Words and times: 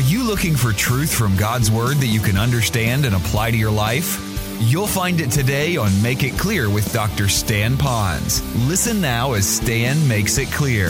Are 0.00 0.12
you 0.12 0.24
looking 0.24 0.56
for 0.56 0.72
truth 0.72 1.12
from 1.12 1.36
God's 1.36 1.70
Word 1.70 1.98
that 1.98 2.06
you 2.06 2.20
can 2.20 2.38
understand 2.38 3.04
and 3.04 3.14
apply 3.14 3.50
to 3.50 3.56
your 3.58 3.70
life? 3.70 4.18
You'll 4.58 4.86
find 4.86 5.20
it 5.20 5.30
today 5.30 5.76
on 5.76 5.90
Make 6.00 6.22
It 6.22 6.38
Clear 6.38 6.70
with 6.70 6.90
Dr. 6.90 7.28
Stan 7.28 7.76
Ponz. 7.76 8.40
Listen 8.66 9.02
now 9.02 9.34
as 9.34 9.46
Stan 9.46 10.08
makes 10.08 10.38
it 10.38 10.50
clear. 10.52 10.86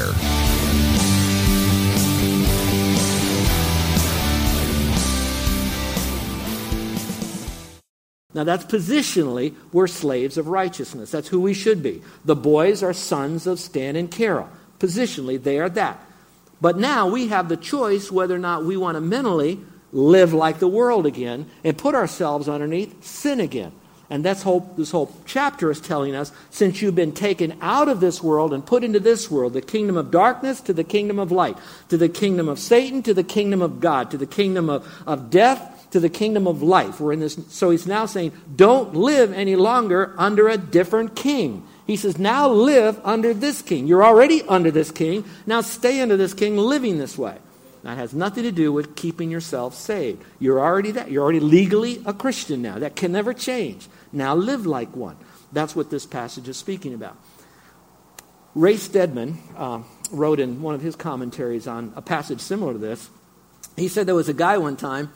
Now, 8.33 8.45
that's 8.45 8.65
positionally, 8.65 9.57
we're 9.73 9.89
slaves 9.89 10.39
of 10.39 10.47
righteousness. 10.47 11.11
That's 11.11 11.27
who 11.27 11.41
we 11.41 11.53
should 11.53 11.83
be. 11.83 12.01
The 12.25 12.37
boys 12.37 12.85
are 12.85 12.93
sons 12.93 13.49
of 13.49 13.59
Stan 13.59 13.97
and 13.97 14.09
Carol. 14.09 14.49
Positionally, 14.79 15.43
they 15.43 15.59
are 15.59 15.69
that. 15.71 16.01
But 16.61 16.79
now 16.79 17.09
we 17.09 17.29
have 17.29 17.49
the 17.49 17.57
choice 17.57 18.11
whether 18.11 18.35
or 18.35 18.39
not 18.39 18.65
we 18.65 18.77
want 18.77 18.97
to 18.97 19.01
mentally 19.01 19.61
live 19.93 20.33
like 20.33 20.59
the 20.59 20.69
world 20.69 21.07
again 21.07 21.47
and 21.65 21.77
put 21.77 21.95
ourselves 21.95 22.49
underneath 22.49 23.05
sin 23.05 23.41
again. 23.41 23.73
And 24.09 24.25
that's 24.25 24.43
whole, 24.43 24.73
this 24.77 24.91
whole 24.91 25.15
chapter 25.25 25.71
is 25.71 25.81
telling 25.81 26.17
us 26.17 26.33
since 26.51 26.83
you've 26.83 26.97
been 26.97 27.13
taken 27.13 27.57
out 27.61 27.89
of 27.89 28.01
this 28.01 28.21
world 28.21 28.53
and 28.53 28.67
put 28.67 28.83
into 28.83 28.99
this 28.99 29.31
world, 29.31 29.53
the 29.53 29.63
kingdom 29.63 29.97
of 29.97 30.11
darkness 30.11 30.61
to 30.63 30.73
the 30.73 30.83
kingdom 30.83 31.21
of 31.21 31.31
light, 31.31 31.57
to 31.91 31.97
the 31.97 32.09
kingdom 32.09 32.49
of 32.49 32.59
Satan 32.59 33.05
to 33.05 33.15
the 33.15 33.23
kingdom 33.23 33.63
of 33.63 33.79
God, 33.79 34.11
to 34.11 34.19
the 34.19 34.27
kingdom 34.27 34.69
of, 34.69 34.87
of 35.07 35.31
death 35.31 35.77
to 35.91 36.01
the 36.01 36.09
kingdom 36.09 36.47
of 36.47 36.63
life. 36.63 37.01
We're 37.01 37.13
in 37.13 37.21
this, 37.21 37.39
so 37.49 37.71
he's 37.71 37.87
now 37.87 38.07
saying, 38.07 38.33
don't 38.55 38.95
live 38.95 39.33
any 39.33 39.57
longer 39.57 40.15
under 40.19 40.49
a 40.49 40.57
different 40.57 41.17
king. 41.17 41.67
He 41.91 41.97
says, 41.97 42.19
now 42.19 42.49
live 42.49 43.01
under 43.03 43.35
this 43.35 43.63
king. 43.63 43.89
You're 43.89 44.05
already 44.05 44.43
under 44.43 44.71
this 44.71 44.93
king. 44.93 45.25
Now 45.45 45.61
stay 45.61 46.01
under 46.01 46.17
this 46.17 46.35
king 46.35 46.57
living 46.57 46.99
this 46.99 47.19
way. 47.19 47.37
That 47.83 47.99
has 47.99 48.15
nothing 48.15 48.45
to 48.45 48.53
do 48.53 48.73
with 48.73 48.95
keeping 48.95 49.29
yourself 49.29 49.75
saved. 49.75 50.23
You're 50.39 50.61
already 50.61 50.93
that. 50.93 51.11
You're 51.11 51.25
already 51.25 51.41
legally 51.41 52.01
a 52.07 52.15
Christian 52.15 52.63
now. 52.63 52.79
That 52.79 52.95
can 52.95 53.11
never 53.11 53.35
change. 53.35 53.89
Now 54.13 54.37
live 54.37 54.67
like 54.67 54.95
one. 54.95 55.17
That's 55.51 55.75
what 55.75 55.91
this 55.91 56.07
passage 56.07 56.49
is 56.49 56.57
speaking 56.57 56.95
about. 56.95 57.17
Ray 58.55 58.77
Stedman 58.77 59.39
uh, 59.57 59.83
wrote 60.13 60.39
in 60.39 60.63
one 60.63 60.77
of 60.77 60.83
his 60.83 60.95
commentaries 60.95 61.67
on 61.67 61.93
a 61.97 62.03
passage 62.03 62.39
similar 62.39 62.75
to 62.75 62.79
this. 62.79 63.11
He 63.77 63.89
said 63.89 64.07
there 64.07 64.15
was 64.15 64.29
a 64.29 64.33
guy 64.33 64.59
one 64.59 64.77
time 64.77 65.11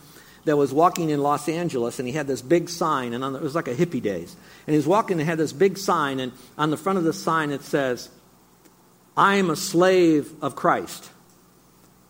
that 0.45 0.57
was 0.57 0.73
walking 0.73 1.11
in 1.11 1.23
Los 1.23 1.49
Angeles, 1.49 1.99
and 1.99 2.07
he 2.07 2.15
had 2.15 2.27
this 2.27 2.43
big 2.43 2.69
sign, 2.69 3.13
and 3.13 3.23
the, 3.23 3.35
it 3.35 3.43
was 3.43 3.55
like 3.55 3.69
a 3.69 3.75
hippie 3.75 4.03
days. 4.03 4.37
And 4.67 4.75
he 4.75 4.77
was 4.77 4.87
walking 4.87 5.19
and 5.19 5.29
had 5.29 5.39
this 5.39 5.53
big 5.53 5.79
sign, 5.79 6.21
and 6.21 6.33
on 6.59 6.71
the 6.71 6.77
front 6.77 6.99
of 6.99 7.05
the 7.05 7.13
sign 7.13 7.51
it 7.51 7.63
says, 7.63 8.11
I 9.17 9.37
am 9.37 9.51
a 9.51 9.57
slave 9.57 10.33
of 10.43 10.57
Christ. 10.57 11.11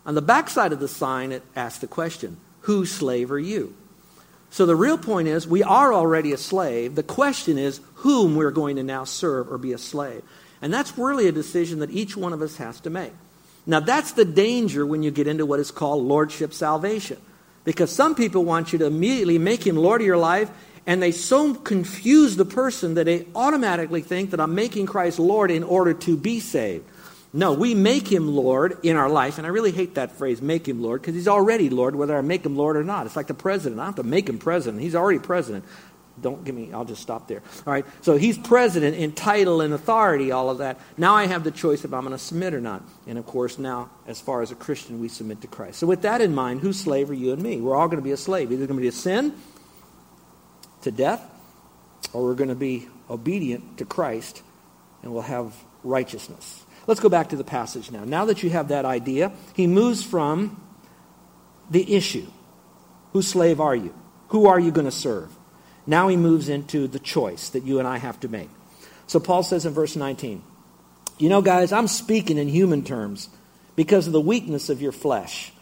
On 0.06 0.14
the 0.14 0.22
back 0.22 0.50
side 0.50 0.72
of 0.72 0.80
the 0.80 0.88
sign, 0.88 1.32
it 1.32 1.42
asks 1.54 1.80
the 1.80 1.86
question, 1.86 2.38
Whose 2.60 2.90
slave 2.90 3.30
are 3.30 3.38
you? 3.38 3.74
So 4.50 4.66
the 4.66 4.76
real 4.76 4.98
point 4.98 5.28
is, 5.28 5.46
we 5.46 5.62
are 5.62 5.92
already 5.92 6.32
a 6.32 6.38
slave. 6.38 6.94
The 6.94 7.02
question 7.02 7.58
is, 7.58 7.80
whom 7.96 8.36
we're 8.36 8.52
going 8.52 8.76
to 8.76 8.82
now 8.82 9.04
serve 9.04 9.50
or 9.50 9.58
be 9.58 9.72
a 9.72 9.78
slave. 9.78 10.22
And 10.62 10.72
that's 10.72 10.96
really 10.96 11.26
a 11.26 11.32
decision 11.32 11.80
that 11.80 11.90
each 11.90 12.16
one 12.16 12.32
of 12.32 12.40
us 12.40 12.56
has 12.56 12.80
to 12.80 12.90
make. 12.90 13.12
Now, 13.66 13.80
that's 13.80 14.12
the 14.12 14.24
danger 14.24 14.86
when 14.86 15.02
you 15.02 15.10
get 15.10 15.26
into 15.26 15.44
what 15.44 15.60
is 15.60 15.70
called 15.70 16.04
lordship 16.04 16.54
salvation. 16.54 17.20
Because 17.64 17.90
some 17.90 18.14
people 18.14 18.44
want 18.44 18.72
you 18.72 18.78
to 18.80 18.86
immediately 18.86 19.38
make 19.38 19.66
him 19.66 19.76
Lord 19.76 20.00
of 20.00 20.06
your 20.06 20.18
life, 20.18 20.50
and 20.86 21.02
they 21.02 21.12
so 21.12 21.54
confuse 21.54 22.36
the 22.36 22.44
person 22.44 22.94
that 22.94 23.04
they 23.04 23.26
automatically 23.34 24.02
think 24.02 24.30
that 24.30 24.40
I'm 24.40 24.54
making 24.54 24.86
Christ 24.86 25.18
Lord 25.18 25.50
in 25.50 25.62
order 25.62 25.94
to 25.94 26.16
be 26.16 26.40
saved. 26.40 26.84
No, 27.32 27.52
we 27.52 27.74
make 27.74 28.06
him 28.06 28.28
Lord 28.28 28.78
in 28.84 28.96
our 28.96 29.08
life, 29.08 29.38
and 29.38 29.46
I 29.46 29.50
really 29.50 29.72
hate 29.72 29.96
that 29.96 30.12
phrase, 30.12 30.40
make 30.40 30.68
him 30.68 30.80
Lord, 30.80 31.00
because 31.00 31.16
he's 31.16 31.26
already 31.26 31.68
Lord, 31.68 31.96
whether 31.96 32.16
I 32.16 32.20
make 32.20 32.46
him 32.46 32.56
Lord 32.56 32.76
or 32.76 32.84
not. 32.84 33.06
It's 33.06 33.16
like 33.16 33.26
the 33.26 33.34
president. 33.34 33.80
I 33.80 33.84
don't 33.84 33.96
have 33.96 34.04
to 34.04 34.08
make 34.08 34.28
him 34.28 34.38
president. 34.38 34.82
He's 34.82 34.94
already 34.94 35.18
president. 35.18 35.64
Don't 36.20 36.44
give 36.44 36.54
me, 36.54 36.72
I'll 36.72 36.84
just 36.84 37.02
stop 37.02 37.26
there. 37.26 37.42
All 37.66 37.72
right, 37.72 37.84
so 38.02 38.16
he's 38.16 38.38
president 38.38 38.96
in 38.96 39.12
title 39.12 39.60
and 39.60 39.74
authority, 39.74 40.30
all 40.30 40.48
of 40.48 40.58
that. 40.58 40.78
Now 40.96 41.14
I 41.14 41.26
have 41.26 41.42
the 41.42 41.50
choice 41.50 41.84
if 41.84 41.92
I'm 41.92 42.02
going 42.02 42.12
to 42.12 42.18
submit 42.18 42.54
or 42.54 42.60
not. 42.60 42.82
And 43.06 43.18
of 43.18 43.26
course, 43.26 43.58
now, 43.58 43.90
as 44.06 44.20
far 44.20 44.40
as 44.40 44.52
a 44.52 44.54
Christian, 44.54 45.00
we 45.00 45.08
submit 45.08 45.40
to 45.40 45.48
Christ. 45.48 45.78
So 45.78 45.86
with 45.86 46.02
that 46.02 46.20
in 46.20 46.34
mind, 46.34 46.60
whose 46.60 46.78
slave 46.78 47.10
are 47.10 47.14
you 47.14 47.32
and 47.32 47.42
me? 47.42 47.60
We're 47.60 47.76
all 47.76 47.88
going 47.88 48.00
to 48.00 48.04
be 48.04 48.12
a 48.12 48.16
slave. 48.16 48.52
Either 48.52 48.66
going 48.66 48.78
to 48.78 48.82
be 48.82 48.88
a 48.88 48.92
sin 48.92 49.34
to 50.82 50.90
death, 50.90 51.22
or 52.12 52.24
we're 52.24 52.34
going 52.34 52.48
to 52.48 52.54
be 52.54 52.88
obedient 53.10 53.78
to 53.78 53.84
Christ 53.84 54.42
and 55.02 55.12
we'll 55.12 55.22
have 55.22 55.54
righteousness. 55.82 56.64
Let's 56.86 57.00
go 57.00 57.08
back 57.08 57.30
to 57.30 57.36
the 57.36 57.44
passage 57.44 57.90
now. 57.90 58.04
Now 58.04 58.26
that 58.26 58.42
you 58.42 58.50
have 58.50 58.68
that 58.68 58.84
idea, 58.84 59.32
he 59.54 59.66
moves 59.66 60.02
from 60.02 60.62
the 61.70 61.94
issue. 61.94 62.26
Whose 63.12 63.28
slave 63.28 63.60
are 63.60 63.74
you? 63.74 63.94
Who 64.28 64.46
are 64.46 64.58
you 64.58 64.70
going 64.70 64.86
to 64.86 64.92
serve? 64.92 65.30
Now 65.86 66.08
he 66.08 66.16
moves 66.16 66.48
into 66.48 66.86
the 66.88 66.98
choice 66.98 67.50
that 67.50 67.64
you 67.64 67.78
and 67.78 67.86
I 67.86 67.98
have 67.98 68.18
to 68.20 68.28
make. 68.28 68.48
So 69.06 69.20
Paul 69.20 69.42
says 69.42 69.66
in 69.66 69.72
verse 69.72 69.96
19, 69.96 70.42
You 71.18 71.28
know, 71.28 71.42
guys, 71.42 71.72
I'm 71.72 71.88
speaking 71.88 72.38
in 72.38 72.48
human 72.48 72.84
terms 72.84 73.28
because 73.76 74.06
of 74.06 74.12
the 74.12 74.20
weakness 74.20 74.70
of 74.70 74.80
your 74.80 74.92
flesh. 74.92 75.52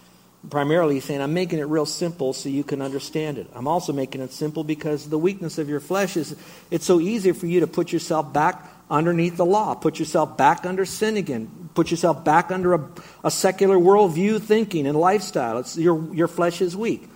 Primarily, 0.51 0.95
he's 0.95 1.05
saying, 1.05 1.21
I'm 1.21 1.35
making 1.35 1.61
it 1.61 1.65
real 1.65 1.87
simple 1.87 2.33
so 2.33 2.49
you 2.49 2.65
can 2.65 2.83
understand 2.83 3.39
it. 3.39 3.49
I'm 3.55 3.69
also 3.69 3.93
making 3.93 4.21
it 4.23 4.33
simple 4.33 4.65
because 4.65 5.09
the 5.09 5.19
weakness 5.19 5.59
of 5.59 5.69
your 5.69 5.79
flesh 5.79 6.17
is 6.17 6.37
it's 6.71 6.85
so 6.85 7.01
easy 7.01 7.31
for 7.31 7.47
you 7.47 7.61
to 7.61 7.69
put 7.69 7.93
yourself 7.93 8.33
back 8.33 8.69
underneath 8.91 9.37
the 9.37 9.47
law, 9.47 9.75
put 9.75 9.99
yourself 9.99 10.37
back 10.37 10.67
under 10.67 10.85
sin 10.85 11.17
again, 11.17 11.71
put 11.75 11.91
yourself 11.91 12.25
back 12.25 12.51
under 12.51 12.75
a, 12.75 12.91
a 13.25 13.31
secular 13.31 13.77
worldview 13.77 14.41
thinking 14.41 14.87
and 14.87 14.99
lifestyle. 14.99 15.59
It's, 15.59 15.79
your, 15.79 16.13
your 16.13 16.29
flesh 16.29 16.61
is 16.61 16.77
weak. 16.77 17.09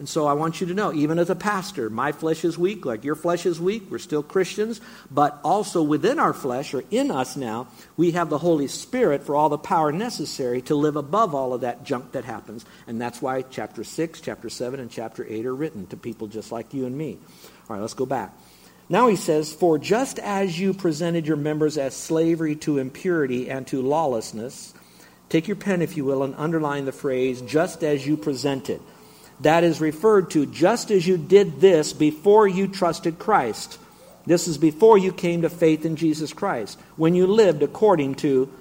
And 0.00 0.08
so 0.08 0.26
I 0.26 0.32
want 0.32 0.62
you 0.62 0.66
to 0.68 0.72
know, 0.72 0.94
even 0.94 1.18
as 1.18 1.28
a 1.28 1.36
pastor, 1.36 1.90
my 1.90 2.12
flesh 2.12 2.42
is 2.42 2.56
weak, 2.56 2.86
like 2.86 3.04
your 3.04 3.14
flesh 3.14 3.44
is 3.44 3.60
weak. 3.60 3.90
We're 3.90 3.98
still 3.98 4.22
Christians. 4.22 4.80
But 5.10 5.38
also 5.44 5.82
within 5.82 6.18
our 6.18 6.32
flesh, 6.32 6.72
or 6.72 6.82
in 6.90 7.10
us 7.10 7.36
now, 7.36 7.68
we 7.98 8.12
have 8.12 8.30
the 8.30 8.38
Holy 8.38 8.66
Spirit 8.66 9.24
for 9.24 9.36
all 9.36 9.50
the 9.50 9.58
power 9.58 9.92
necessary 9.92 10.62
to 10.62 10.74
live 10.74 10.96
above 10.96 11.34
all 11.34 11.52
of 11.52 11.60
that 11.60 11.84
junk 11.84 12.12
that 12.12 12.24
happens. 12.24 12.64
And 12.86 12.98
that's 12.98 13.20
why 13.20 13.42
chapter 13.42 13.84
6, 13.84 14.22
chapter 14.22 14.48
7, 14.48 14.80
and 14.80 14.90
chapter 14.90 15.26
8 15.28 15.44
are 15.44 15.54
written 15.54 15.86
to 15.88 15.98
people 15.98 16.28
just 16.28 16.50
like 16.50 16.72
you 16.72 16.86
and 16.86 16.96
me. 16.96 17.18
All 17.68 17.76
right, 17.76 17.82
let's 17.82 17.92
go 17.92 18.06
back. 18.06 18.34
Now 18.88 19.08
he 19.08 19.16
says, 19.16 19.52
For 19.52 19.76
just 19.76 20.18
as 20.18 20.58
you 20.58 20.72
presented 20.72 21.26
your 21.26 21.36
members 21.36 21.76
as 21.76 21.94
slavery 21.94 22.56
to 22.56 22.78
impurity 22.78 23.50
and 23.50 23.66
to 23.66 23.82
lawlessness, 23.82 24.72
take 25.28 25.46
your 25.46 25.56
pen, 25.56 25.82
if 25.82 25.98
you 25.98 26.06
will, 26.06 26.22
and 26.22 26.34
underline 26.38 26.86
the 26.86 26.90
phrase, 26.90 27.42
just 27.42 27.84
as 27.84 28.06
you 28.06 28.16
presented 28.16 28.80
that 29.40 29.64
is 29.64 29.80
referred 29.80 30.30
to 30.32 30.46
just 30.46 30.90
as 30.90 31.06
you 31.06 31.16
did 31.16 31.60
this 31.60 31.92
before 31.92 32.46
you 32.46 32.68
trusted 32.68 33.18
Christ. 33.18 33.78
This 34.26 34.46
is 34.48 34.58
before 34.58 34.98
you 34.98 35.12
came 35.12 35.42
to 35.42 35.48
faith 35.48 35.84
in 35.84 35.96
Jesus 35.96 36.32
Christ, 36.32 36.78
when 36.96 37.14
you 37.14 37.26
lived 37.26 37.62
according 37.62 38.16
to 38.16 38.52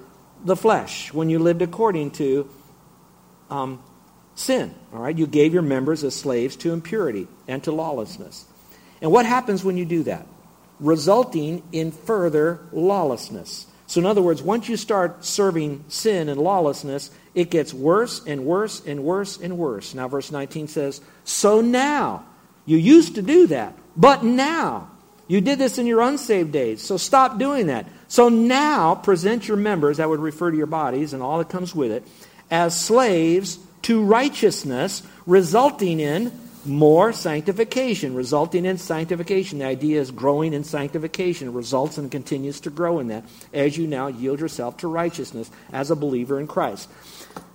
the 0.43 0.55
flesh, 0.55 1.13
when 1.13 1.29
you 1.29 1.39
lived 1.39 1.61
according 1.61 2.11
to 2.11 2.49
um, 3.49 3.83
sin. 4.35 4.73
All 4.93 5.01
right, 5.01 5.17
you 5.17 5.27
gave 5.27 5.53
your 5.53 5.61
members 5.61 6.03
as 6.03 6.15
slaves 6.15 6.55
to 6.57 6.71
impurity 6.71 7.27
and 7.47 7.61
to 7.65 7.71
lawlessness. 7.71 8.45
And 9.01 9.11
what 9.11 9.25
happens 9.25 9.63
when 9.63 9.77
you 9.77 9.85
do 9.85 10.03
that? 10.03 10.25
Resulting 10.79 11.61
in 11.71 11.91
further 11.91 12.61
lawlessness. 12.71 13.67
So, 13.89 13.99
in 13.99 14.05
other 14.05 14.21
words, 14.21 14.43
once 14.43 14.69
you 14.69 14.77
start 14.77 15.25
serving 15.25 15.83
sin 15.87 16.29
and 16.29 16.39
lawlessness, 16.39 17.09
it 17.33 17.49
gets 17.49 17.73
worse 17.73 18.23
and 18.23 18.45
worse 18.45 18.85
and 18.85 19.03
worse 19.03 19.39
and 19.39 19.57
worse. 19.57 19.95
Now, 19.95 20.07
verse 20.07 20.31
19 20.31 20.67
says, 20.67 21.01
So 21.23 21.61
now, 21.61 22.23
you 22.67 22.77
used 22.77 23.15
to 23.15 23.23
do 23.23 23.47
that, 23.47 23.73
but 23.97 24.23
now, 24.23 24.91
you 25.27 25.41
did 25.41 25.57
this 25.57 25.79
in 25.79 25.87
your 25.87 26.01
unsaved 26.01 26.51
days, 26.51 26.83
so 26.83 26.97
stop 26.97 27.39
doing 27.39 27.65
that. 27.65 27.87
So 28.07 28.29
now, 28.29 28.93
present 28.93 29.47
your 29.47 29.57
members, 29.57 29.97
that 29.97 30.07
would 30.07 30.19
refer 30.19 30.51
to 30.51 30.57
your 30.57 30.67
bodies 30.67 31.13
and 31.13 31.23
all 31.23 31.39
that 31.39 31.49
comes 31.49 31.73
with 31.73 31.91
it, 31.91 32.07
as 32.51 32.79
slaves 32.79 33.57
to 33.83 34.03
righteousness, 34.03 35.01
resulting 35.25 35.99
in 35.99 36.31
more 36.65 37.13
sanctification, 37.13 38.13
resulting 38.13 38.65
in 38.65 38.77
sanctification. 38.77 39.59
The 39.59 39.65
idea 39.65 40.01
is 40.01 40.11
growing 40.11 40.53
in 40.53 40.63
sanctification. 40.63 41.53
Results 41.53 41.97
and 41.97 42.11
continues 42.11 42.59
to 42.61 42.69
grow 42.69 42.99
in 42.99 43.07
that 43.07 43.23
as 43.53 43.77
you 43.77 43.87
now 43.87 44.07
yield 44.07 44.39
yourself 44.39 44.77
to 44.77 44.87
righteousness 44.87 45.49
as 45.71 45.91
a 45.91 45.95
believer 45.95 46.39
in 46.39 46.47
Christ. 46.47 46.89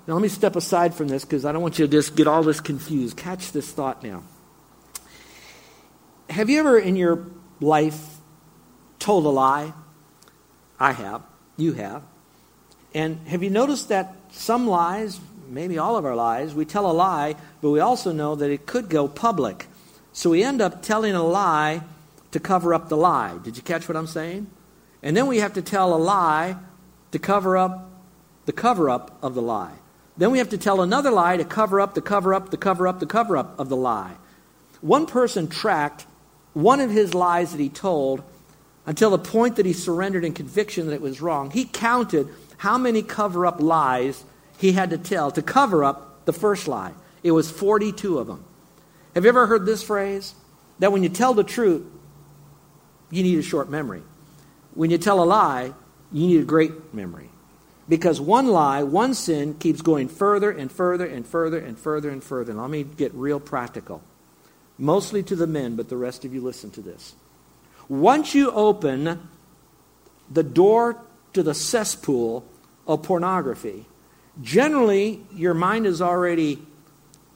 Now, 0.07 0.15
let 0.15 0.23
me 0.23 0.29
step 0.29 0.57
aside 0.57 0.95
from 0.95 1.09
this 1.09 1.25
because 1.25 1.45
I 1.45 1.53
don't 1.53 1.63
want 1.63 1.79
you 1.79 1.87
to 1.87 1.91
just 1.91 2.15
get 2.15 2.27
all 2.27 2.43
this 2.43 2.61
confused. 2.61 3.17
Catch 3.17 3.53
this 3.53 3.71
thought 3.71 4.03
now. 4.03 4.23
Have 6.29 6.51
you 6.51 6.59
ever 6.59 6.79
in 6.79 6.97
your 6.97 7.27
life 7.61 8.17
told 8.99 9.25
a 9.25 9.31
lie? 9.31 9.73
I 10.79 10.93
have. 10.93 11.23
You 11.57 11.73
have. 11.75 12.03
And 12.95 13.27
have 13.29 13.43
you 13.43 13.51
noticed 13.51 13.89
that 13.89 14.15
some 14.33 14.67
lies, 14.67 15.21
maybe 15.49 15.79
all 15.79 15.97
of 15.97 16.05
our 16.05 16.15
lies, 16.15 16.55
we 16.55 16.65
tell 16.65 16.91
a 16.91 16.93
lie, 16.93 17.37
but 17.65 17.71
we 17.71 17.81
also 17.81 18.13
know 18.13 18.35
that 18.35 18.51
it 18.51 18.67
could 18.67 18.91
go 18.91 19.09
public. 19.09 19.69
So 20.13 20.29
we 20.29 20.43
end 20.45 20.61
up 20.61 20.83
telling 20.83 21.15
a 21.15 21.23
lie 21.23 21.81
to 22.33 22.39
cover 22.39 22.75
up 22.75 22.91
the 22.91 22.97
lie. 22.99 23.39
Did 23.43 23.57
you 23.57 23.63
catch 23.63 23.89
what 23.89 23.97
I'm 23.97 24.07
saying? 24.07 24.49
And 25.03 25.17
then 25.17 25.29
we 25.29 25.39
have 25.39 25.55
to 25.55 25.63
tell 25.63 25.95
a 25.95 25.97
lie 25.97 26.57
to 27.13 27.19
cover 27.19 27.57
up 27.57 27.91
the 28.45 28.53
cover 28.53 28.91
up 28.91 29.17
of 29.23 29.35
the 29.35 29.41
lie. 29.41 29.73
Then 30.19 30.31
we 30.31 30.37
have 30.37 30.51
to 30.51 30.59
tell 30.59 30.83
another 30.83 31.11
lie 31.11 31.39
to 31.39 31.45
cover 31.47 31.81
up 31.81 31.95
the 31.95 32.03
cover 32.03 32.35
up, 32.35 32.51
the 32.51 32.59
cover 32.59 32.87
up, 32.87 33.01
the 33.01 33.07
cover 33.07 33.35
up 33.35 33.59
of 33.59 33.71
the 33.71 33.77
lie. 33.77 34.13
One 34.83 35.07
person 35.07 35.49
tracked 35.49 36.05
one 36.53 36.81
of 36.81 36.91
his 36.91 37.15
lies 37.15 37.53
that 37.53 37.61
he 37.61 37.71
told 37.71 38.23
until 38.85 39.09
the 39.09 39.19
point 39.19 39.57
that 39.57 39.65
he 39.65 39.73
surrendered 39.73 40.27
in 40.27 40.35
conviction 40.35 40.89
that 40.89 40.93
it 40.93 41.01
was 41.01 41.23
wrong. 41.23 41.51
He 41.51 41.65
counted 41.65 42.29
how 42.59 42.77
many 42.77 43.01
cover 43.01 43.47
up 43.47 43.59
lies 43.59 44.23
he 44.59 44.73
had 44.73 44.91
to 44.91 44.99
tell 44.99 45.31
to 45.31 45.41
cover 45.41 45.83
up 45.83 46.27
the 46.27 46.35
first 46.35 46.69
lie. 46.69 46.93
It 47.25 47.33
was 47.33 47.51
42 47.51 48.19
of 48.19 48.29
them. 48.29 48.45
Have 49.15 49.25
you 49.25 49.31
ever 49.31 49.47
heard 49.47 49.67
this 49.67 49.83
phrase? 49.83 50.35
That 50.79 50.93
when 50.93 51.03
you 51.03 51.09
tell 51.09 51.35
the 51.35 51.43
truth, 51.43 51.85
you 53.11 53.23
need 53.23 53.39
a 53.39 53.43
short 53.43 53.71
memory. 53.71 54.03
When 54.75 54.91
you 54.91 54.99
tell 54.99 55.23
a 55.23 55.25
lie, 55.25 55.73
you 56.13 56.27
need 56.27 56.41
a 56.41 56.45
great 56.45 56.93
memory. 56.93 57.31
Because 57.89 58.21
one 58.21 58.49
lie, 58.49 58.83
one 58.83 59.15
sin 59.15 59.55
keeps 59.55 59.83
going 59.83 60.09
further 60.09 60.51
and 60.51 60.71
further 60.71 61.07
and 61.07 61.27
further 61.27 61.59
and 61.59 61.79
further 61.79 62.11
and 62.11 62.23
further. 62.23 62.53
And 62.53 62.61
let 62.61 62.71
me 62.71 62.83
get 62.83 63.15
real 63.15 63.41
practical. 63.41 64.03
Mostly 64.77 65.23
to 65.23 65.37
the 65.37 65.47
men, 65.47 65.77
but 65.77 65.89
the 65.89 65.97
rest 65.97 66.25
of 66.25 66.35
you 66.35 66.43
listen 66.43 66.71
to 66.73 66.83
this. 66.83 67.15
Once 67.89 68.35
you 68.35 68.51
open 68.51 69.29
the 70.31 70.43
door 70.43 71.01
to 71.33 71.43
the 71.43 71.55
cesspool 71.55 72.45
of 72.87 73.03
pornography, 73.03 73.87
generally 74.43 75.23
your 75.33 75.55
mind 75.55 75.87
is 75.87 76.03
already 76.03 76.61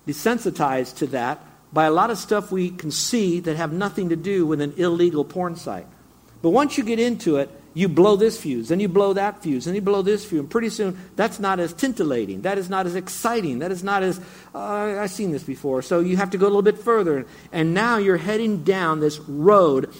desensitized 0.08 0.96
to 0.96 1.06
that 1.08 1.44
by 1.72 1.84
a 1.84 1.90
lot 1.90 2.10
of 2.10 2.18
stuff 2.18 2.50
we 2.50 2.70
can 2.70 2.90
see 2.90 3.40
that 3.40 3.56
have 3.56 3.72
nothing 3.72 4.08
to 4.08 4.16
do 4.16 4.46
with 4.46 4.60
an 4.60 4.72
illegal 4.76 5.24
porn 5.24 5.54
site. 5.54 5.86
But 6.40 6.50
once 6.50 6.78
you 6.78 6.84
get 6.84 6.98
into 6.98 7.36
it, 7.36 7.50
you 7.74 7.88
blow 7.88 8.16
this 8.16 8.40
fuse, 8.40 8.68
then 8.68 8.80
you 8.80 8.88
blow 8.88 9.12
that 9.12 9.42
fuse, 9.42 9.66
then 9.66 9.74
you 9.74 9.80
blow 9.80 10.02
this 10.02 10.24
fuse, 10.24 10.40
and 10.40 10.50
pretty 10.50 10.70
soon 10.70 10.98
that's 11.14 11.38
not 11.38 11.60
as 11.60 11.74
tintillating, 11.74 12.42
that 12.42 12.58
is 12.58 12.68
not 12.68 12.86
as 12.86 12.96
exciting, 12.96 13.60
that 13.60 13.70
is 13.70 13.84
not 13.84 14.02
as, 14.02 14.18
uh, 14.54 14.58
I've 14.98 15.10
seen 15.10 15.30
this 15.30 15.44
before. 15.44 15.82
So 15.82 16.00
you 16.00 16.16
have 16.16 16.30
to 16.30 16.38
go 16.38 16.46
a 16.46 16.48
little 16.48 16.62
bit 16.62 16.78
further. 16.78 17.26
And 17.52 17.74
now 17.74 17.98
you're 17.98 18.16
heading 18.16 18.64
down 18.64 19.00
this 19.00 19.20
road, 19.20 19.94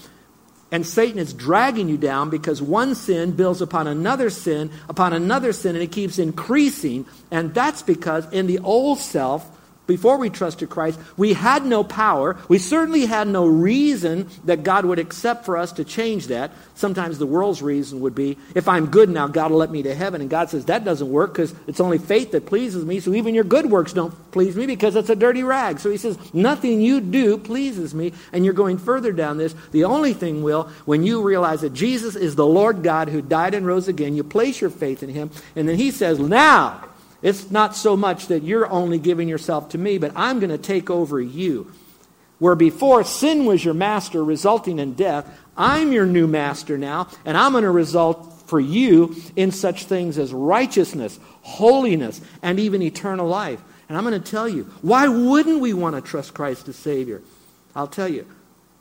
and 0.72 0.86
Satan 0.86 1.18
is 1.18 1.32
dragging 1.32 1.88
you 1.88 1.98
down 1.98 2.30
because 2.30 2.60
one 2.60 2.94
sin 2.94 3.32
builds 3.32 3.60
upon 3.60 3.86
another 3.86 4.30
sin, 4.30 4.70
upon 4.88 5.12
another 5.12 5.52
sin, 5.52 5.76
and 5.76 5.82
it 5.82 5.92
keeps 5.92 6.18
increasing. 6.18 7.06
And 7.30 7.54
that's 7.54 7.82
because 7.82 8.30
in 8.32 8.46
the 8.46 8.58
old 8.58 8.98
self, 8.98 9.57
before 9.88 10.18
we 10.18 10.30
trusted 10.30 10.70
Christ, 10.70 11.00
we 11.16 11.32
had 11.32 11.66
no 11.66 11.82
power. 11.82 12.36
We 12.46 12.58
certainly 12.58 13.06
had 13.06 13.26
no 13.26 13.46
reason 13.46 14.28
that 14.44 14.62
God 14.62 14.84
would 14.84 14.98
accept 15.00 15.46
for 15.46 15.56
us 15.56 15.72
to 15.72 15.84
change 15.84 16.28
that. 16.28 16.52
Sometimes 16.74 17.18
the 17.18 17.26
world's 17.26 17.62
reason 17.62 18.00
would 18.00 18.14
be, 18.14 18.36
if 18.54 18.68
I'm 18.68 18.86
good 18.86 19.08
now, 19.08 19.26
God 19.26 19.50
will 19.50 19.58
let 19.58 19.70
me 19.70 19.82
to 19.82 19.94
heaven. 19.94 20.20
And 20.20 20.28
God 20.28 20.50
says, 20.50 20.66
that 20.66 20.84
doesn't 20.84 21.10
work 21.10 21.32
because 21.32 21.54
it's 21.66 21.80
only 21.80 21.98
faith 21.98 22.32
that 22.32 22.46
pleases 22.46 22.84
me. 22.84 23.00
So 23.00 23.14
even 23.14 23.34
your 23.34 23.44
good 23.44 23.66
works 23.66 23.94
don't 23.94 24.14
please 24.30 24.54
me 24.54 24.66
because 24.66 24.94
it's 24.94 25.10
a 25.10 25.16
dirty 25.16 25.42
rag. 25.42 25.80
So 25.80 25.90
he 25.90 25.96
says, 25.96 26.18
nothing 26.34 26.82
you 26.82 27.00
do 27.00 27.38
pleases 27.38 27.94
me. 27.94 28.12
And 28.32 28.44
you're 28.44 28.54
going 28.54 28.76
further 28.76 29.10
down 29.10 29.38
this. 29.38 29.54
The 29.72 29.84
only 29.84 30.12
thing 30.12 30.42
will, 30.42 30.64
when 30.84 31.02
you 31.02 31.22
realize 31.22 31.62
that 31.62 31.72
Jesus 31.72 32.14
is 32.14 32.36
the 32.36 32.46
Lord 32.46 32.82
God 32.82 33.08
who 33.08 33.22
died 33.22 33.54
and 33.54 33.66
rose 33.66 33.88
again, 33.88 34.14
you 34.14 34.22
place 34.22 34.60
your 34.60 34.70
faith 34.70 35.02
in 35.02 35.08
him. 35.08 35.30
And 35.56 35.66
then 35.66 35.76
he 35.76 35.90
says, 35.90 36.18
now, 36.18 36.87
it's 37.22 37.50
not 37.50 37.74
so 37.74 37.96
much 37.96 38.28
that 38.28 38.42
you're 38.42 38.70
only 38.70 38.98
giving 38.98 39.28
yourself 39.28 39.70
to 39.70 39.78
me, 39.78 39.98
but 39.98 40.12
I'm 40.14 40.38
going 40.38 40.50
to 40.50 40.58
take 40.58 40.90
over 40.90 41.20
you. 41.20 41.72
Where 42.38 42.54
before 42.54 43.02
sin 43.02 43.46
was 43.46 43.64
your 43.64 43.74
master, 43.74 44.24
resulting 44.24 44.78
in 44.78 44.94
death, 44.94 45.28
I'm 45.56 45.92
your 45.92 46.06
new 46.06 46.28
master 46.28 46.78
now, 46.78 47.08
and 47.24 47.36
I'm 47.36 47.52
going 47.52 47.64
to 47.64 47.70
result 47.70 48.42
for 48.46 48.60
you 48.60 49.16
in 49.34 49.50
such 49.50 49.84
things 49.84 50.16
as 50.16 50.32
righteousness, 50.32 51.18
holiness, 51.42 52.20
and 52.42 52.60
even 52.60 52.80
eternal 52.80 53.26
life. 53.26 53.60
And 53.88 53.98
I'm 53.98 54.04
going 54.04 54.20
to 54.20 54.30
tell 54.30 54.48
you, 54.48 54.64
why 54.82 55.08
wouldn't 55.08 55.60
we 55.60 55.72
want 55.72 55.96
to 55.96 56.02
trust 56.02 56.34
Christ 56.34 56.68
as 56.68 56.76
Savior? 56.76 57.22
I'll 57.74 57.88
tell 57.88 58.08
you, 58.08 58.26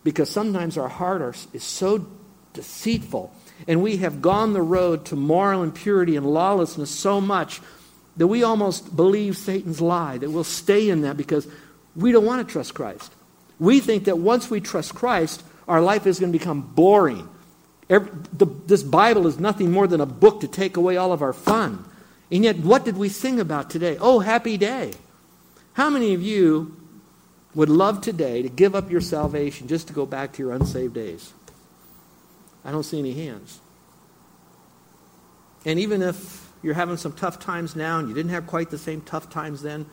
because 0.03 0.29
sometimes 0.29 0.77
our 0.77 0.87
heart 0.87 1.21
are, 1.21 1.33
is 1.53 1.63
so 1.63 2.05
deceitful, 2.53 3.33
and 3.67 3.81
we 3.81 3.97
have 3.97 4.21
gone 4.21 4.53
the 4.53 4.61
road 4.61 5.05
to 5.05 5.15
moral 5.15 5.63
impurity 5.63 6.15
and 6.15 6.25
lawlessness 6.25 6.91
so 6.91 7.19
much 7.19 7.59
that 8.17 8.27
we 8.27 8.43
almost 8.43 8.95
believe 8.95 9.37
Satan's 9.37 9.79
lie, 9.79 10.17
that 10.17 10.29
we'll 10.29 10.43
stay 10.43 10.89
in 10.89 11.01
that 11.01 11.17
because 11.17 11.47
we 11.95 12.11
don't 12.11 12.25
want 12.25 12.45
to 12.45 12.51
trust 12.51 12.73
Christ. 12.73 13.11
We 13.59 13.79
think 13.79 14.05
that 14.05 14.17
once 14.17 14.49
we 14.49 14.59
trust 14.59 14.95
Christ, 14.95 15.43
our 15.67 15.81
life 15.81 16.05
is 16.05 16.19
going 16.19 16.31
to 16.31 16.37
become 16.37 16.61
boring. 16.61 17.29
Every, 17.89 18.09
the, 18.33 18.45
this 18.65 18.83
Bible 18.83 19.27
is 19.27 19.39
nothing 19.39 19.71
more 19.71 19.87
than 19.87 20.01
a 20.01 20.05
book 20.05 20.41
to 20.41 20.47
take 20.47 20.77
away 20.77 20.97
all 20.97 21.13
of 21.13 21.21
our 21.21 21.33
fun. 21.33 21.85
And 22.31 22.43
yet, 22.43 22.57
what 22.57 22.83
did 22.83 22.97
we 22.97 23.09
sing 23.09 23.39
about 23.39 23.69
today? 23.69 23.97
Oh, 23.99 24.19
happy 24.19 24.57
day. 24.57 24.93
How 25.73 25.89
many 25.89 26.13
of 26.13 26.21
you 26.21 26.75
would 27.55 27.69
love 27.69 28.01
today 28.01 28.41
to 28.41 28.49
give 28.49 28.75
up 28.75 28.91
your 28.91 29.01
salvation 29.01 29.67
just 29.67 29.87
to 29.87 29.93
go 29.93 30.05
back 30.05 30.33
to 30.33 30.43
your 30.43 30.53
unsaved 30.53 30.93
days? 30.93 31.33
I 32.65 32.71
don't 32.71 32.83
see 32.83 32.99
any 32.99 33.13
hands. 33.13 33.59
And 35.65 35.79
even 35.79 36.01
if 36.01 36.46
you're 36.61 36.73
having 36.73 36.97
some 36.97 37.13
tough 37.13 37.39
times 37.39 37.75
now 37.75 37.99
and 37.99 38.07
you 38.07 38.15
didn't 38.15 38.31
have 38.31 38.47
quite 38.47 38.69
the 38.69 38.77
same 38.77 39.01
tough 39.01 39.29
times 39.29 39.61
then, 39.61 39.85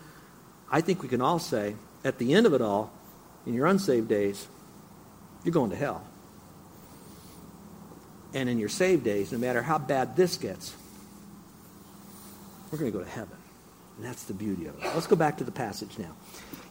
I 0.70 0.80
think 0.80 1.02
we 1.02 1.08
can 1.08 1.20
all 1.20 1.38
say, 1.38 1.76
at 2.04 2.18
the 2.18 2.34
end 2.34 2.46
of 2.46 2.54
it 2.54 2.60
all, 2.60 2.92
in 3.46 3.54
your 3.54 3.66
unsaved 3.66 4.08
days, 4.08 4.46
you're 5.44 5.52
going 5.52 5.70
to 5.70 5.76
hell. 5.76 6.06
And 8.32 8.48
in 8.48 8.58
your 8.58 8.68
saved 8.68 9.04
days, 9.04 9.30
no 9.30 9.38
matter 9.38 9.62
how 9.62 9.78
bad 9.78 10.16
this 10.16 10.36
gets, 10.36 10.74
we're 12.70 12.78
going 12.78 12.90
to 12.90 12.98
go 12.98 13.04
to 13.04 13.10
heaven. 13.10 13.36
And 13.96 14.04
that's 14.04 14.24
the 14.24 14.34
beauty 14.34 14.66
of 14.66 14.76
it. 14.76 14.82
Let's 14.82 15.06
go 15.06 15.16
back 15.16 15.38
to 15.38 15.44
the 15.44 15.52
passage 15.52 15.98
now. 15.98 16.16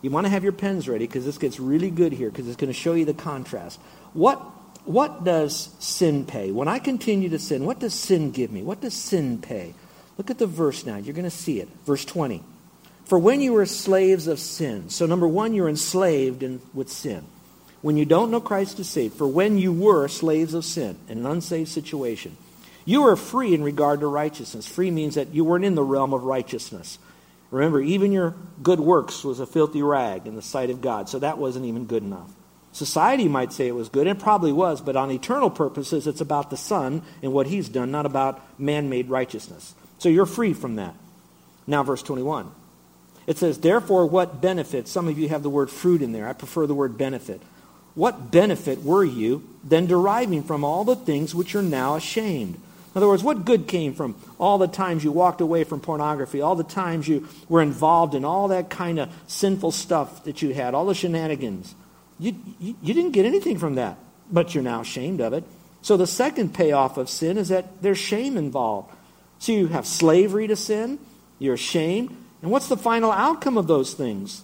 You 0.01 0.09
want 0.09 0.25
to 0.25 0.29
have 0.29 0.43
your 0.43 0.51
pens 0.51 0.89
ready 0.89 1.07
because 1.07 1.23
this 1.23 1.37
gets 1.37 1.59
really 1.59 1.89
good 1.89 2.11
here 2.11 2.29
because 2.29 2.47
it's 2.47 2.57
going 2.57 2.73
to 2.73 2.77
show 2.77 2.93
you 2.93 3.05
the 3.05 3.13
contrast. 3.13 3.79
What 4.11 4.39
what 4.83 5.23
does 5.23 5.69
sin 5.79 6.25
pay? 6.25 6.51
When 6.51 6.67
I 6.67 6.79
continue 6.79 7.29
to 7.29 7.39
sin, 7.39 7.63
what 7.63 7.79
does 7.79 7.93
sin 7.93 8.31
give 8.31 8.51
me? 8.51 8.63
What 8.63 8.81
does 8.81 8.93
sin 8.93 9.39
pay? 9.39 9.75
Look 10.17 10.29
at 10.29 10.37
the 10.37 10.47
verse 10.47 10.85
now. 10.85 10.97
You're 10.97 11.15
going 11.15 11.23
to 11.23 11.29
see 11.29 11.59
it. 11.59 11.69
Verse 11.85 12.05
20. 12.05 12.43
For 13.05 13.19
when 13.19 13.41
you 13.41 13.53
were 13.53 13.65
slaves 13.65 14.27
of 14.27 14.39
sin, 14.39 14.89
so 14.89 15.05
number 15.05 15.27
one, 15.27 15.53
you're 15.53 15.69
enslaved 15.69 16.43
in, 16.43 16.61
with 16.73 16.89
sin. 16.89 17.25
When 17.81 17.97
you 17.97 18.05
don't 18.05 18.31
know 18.31 18.39
Christ 18.39 18.79
as 18.79 18.89
Savior, 18.89 19.17
for 19.17 19.27
when 19.27 19.57
you 19.57 19.73
were 19.73 20.07
slaves 20.07 20.53
of 20.53 20.63
sin 20.63 20.97
in 21.09 21.19
an 21.19 21.25
unsaved 21.25 21.69
situation, 21.69 22.37
you 22.85 23.01
were 23.03 23.15
free 23.15 23.53
in 23.53 23.63
regard 23.63 23.99
to 23.99 24.07
righteousness. 24.07 24.65
Free 24.65 24.89
means 24.89 25.15
that 25.15 25.33
you 25.33 25.43
weren't 25.43 25.65
in 25.65 25.75
the 25.75 25.83
realm 25.83 26.13
of 26.13 26.23
righteousness. 26.23 26.97
Remember, 27.51 27.81
even 27.81 28.11
your 28.11 28.35
good 28.61 28.79
works 28.79 29.23
was 29.23 29.39
a 29.39 29.45
filthy 29.45 29.83
rag 29.83 30.25
in 30.25 30.35
the 30.35 30.41
sight 30.41 30.69
of 30.69 30.81
God, 30.81 31.09
so 31.09 31.19
that 31.19 31.37
wasn't 31.37 31.65
even 31.65 31.85
good 31.85 32.03
enough. 32.03 32.31
Society 32.71 33.27
might 33.27 33.53
say 33.53 33.67
it 33.67 33.75
was 33.75 33.89
good, 33.89 34.07
and 34.07 34.17
it 34.17 34.23
probably 34.23 34.51
was, 34.51 34.81
but 34.81 34.95
on 34.95 35.11
eternal 35.11 35.49
purposes, 35.49 36.07
it's 36.07 36.21
about 36.21 36.49
the 36.49 36.57
Son 36.57 37.03
and 37.21 37.31
what 37.31 37.47
He's 37.47 37.69
done, 37.69 37.91
not 37.91 38.07
about 38.07 38.41
man 38.59 38.89
made 38.89 39.09
righteousness. 39.09 39.75
So 40.03 40.09
you're 40.09 40.25
free 40.25 40.51
from 40.51 40.75
that. 40.75 40.95
Now, 41.65 41.81
verse 41.83 42.03
21. 42.03 42.51
It 43.25 43.37
says, 43.37 43.59
Therefore, 43.59 44.05
what 44.05 44.41
benefit? 44.41 44.89
Some 44.89 45.07
of 45.07 45.17
you 45.17 45.29
have 45.29 45.43
the 45.43 45.49
word 45.49 45.69
fruit 45.69 46.01
in 46.01 46.11
there. 46.11 46.27
I 46.27 46.33
prefer 46.33 46.67
the 46.67 46.75
word 46.75 46.97
benefit. 46.97 47.41
What 47.95 48.29
benefit 48.29 48.83
were 48.83 49.05
you 49.05 49.47
then 49.63 49.85
deriving 49.85 50.43
from 50.43 50.65
all 50.65 50.83
the 50.83 50.97
things 50.97 51.33
which 51.33 51.55
are 51.55 51.61
now 51.61 51.95
ashamed? 51.95 52.55
In 52.55 52.97
other 52.97 53.07
words, 53.07 53.23
what 53.23 53.45
good 53.45 53.65
came 53.65 53.93
from 53.93 54.15
all 54.39 54.57
the 54.57 54.67
times 54.67 55.05
you 55.05 55.11
walked 55.13 55.39
away 55.39 55.63
from 55.63 55.79
pornography, 55.79 56.41
all 56.41 56.55
the 56.55 56.65
times 56.65 57.07
you 57.07 57.25
were 57.47 57.61
involved 57.61 58.13
in 58.13 58.25
all 58.25 58.49
that 58.49 58.69
kind 58.69 58.99
of 58.99 59.09
sinful 59.27 59.71
stuff 59.71 60.25
that 60.25 60.41
you 60.41 60.53
had, 60.53 60.73
all 60.73 60.85
the 60.85 60.93
shenanigans? 60.93 61.75
You, 62.19 62.35
you, 62.59 62.75
you 62.81 62.93
didn't 62.93 63.11
get 63.11 63.25
anything 63.25 63.57
from 63.57 63.75
that, 63.75 63.97
but 64.29 64.53
you're 64.53 64.65
now 64.65 64.81
ashamed 64.81 65.21
of 65.21 65.31
it. 65.31 65.45
So 65.81 65.95
the 65.95 66.07
second 66.07 66.53
payoff 66.53 66.97
of 66.97 67.09
sin 67.09 67.37
is 67.37 67.47
that 67.47 67.81
there's 67.81 67.97
shame 67.97 68.35
involved. 68.35 68.93
So 69.43 69.51
you 69.51 69.67
have 69.67 69.85
slavery 69.85 70.47
to 70.47 70.55
sin, 70.55 70.99
you're 71.37 71.55
ashamed, 71.55 72.15
and 72.41 72.49
what's 72.49 72.69
the 72.69 72.77
final 72.77 73.11
outcome 73.11 73.57
of 73.57 73.67
those 73.67 73.93
things? 73.93 74.41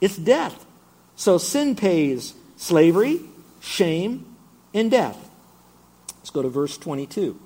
It's 0.00 0.16
death. 0.16 0.64
So 1.14 1.36
sin 1.36 1.76
pays 1.76 2.32
slavery, 2.56 3.20
shame, 3.60 4.24
and 4.72 4.90
death. 4.90 5.28
Let's 6.16 6.30
go 6.30 6.40
to 6.40 6.48
verse 6.48 6.78
22. 6.78 7.38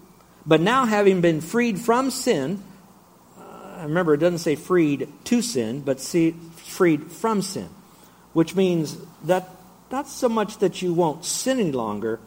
But 0.47 0.61
now, 0.61 0.85
having 0.85 1.21
been 1.21 1.41
freed 1.41 1.81
from 1.81 2.13
sin, 2.13 2.63
uh, 3.41 3.81
remember 3.83 4.15
it 4.15 4.19
doesn't 4.19 4.39
say 4.39 4.55
freed 4.55 5.09
to 5.25 5.43
sin, 5.43 5.81
but 5.81 5.99
see, 5.99 6.37
freed 6.55 7.11
from 7.11 7.43
sin, 7.43 7.71
which 8.35 8.55
means 8.55 8.97
that 9.25 9.49
not 9.91 10.07
so 10.07 10.29
much 10.29 10.59
that 10.59 10.81
you 10.81 10.95
won't 10.95 11.25
sin 11.25 11.59
any 11.59 11.73
longer, 11.73 12.21